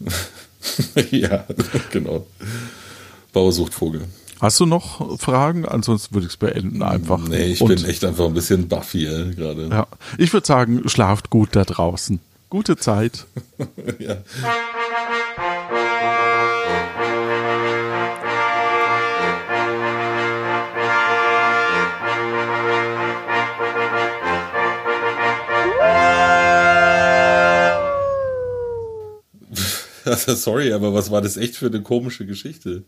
ja, 1.10 1.44
genau. 1.90 2.26
Bauer 3.32 3.52
sucht 3.52 3.74
Vogel. 3.74 4.02
Hast 4.40 4.58
du 4.58 4.66
noch 4.66 5.18
Fragen? 5.20 5.66
Ansonsten 5.66 6.14
würde 6.14 6.26
ich 6.26 6.32
es 6.32 6.36
beenden 6.36 6.82
einfach. 6.82 7.20
Nee, 7.28 7.52
ich 7.52 7.60
Und, 7.60 7.68
bin 7.68 7.84
echt 7.84 8.04
einfach 8.04 8.26
ein 8.26 8.34
bisschen 8.34 8.68
Buffy 8.68 9.04
gerade. 9.36 9.68
Ja, 9.68 9.86
ich 10.18 10.32
würde 10.32 10.46
sagen, 10.46 10.88
schlaft 10.88 11.30
gut 11.30 11.50
da 11.52 11.64
draußen. 11.64 12.18
Gute 12.50 12.76
Zeit. 12.76 13.26
ja. 13.98 14.16
Also, 30.04 30.34
sorry, 30.36 30.72
aber 30.72 30.94
was 30.94 31.10
war 31.10 31.22
das 31.22 31.36
echt 31.36 31.56
für 31.56 31.66
eine 31.66 31.82
komische 31.82 32.26
Geschichte? 32.26 32.84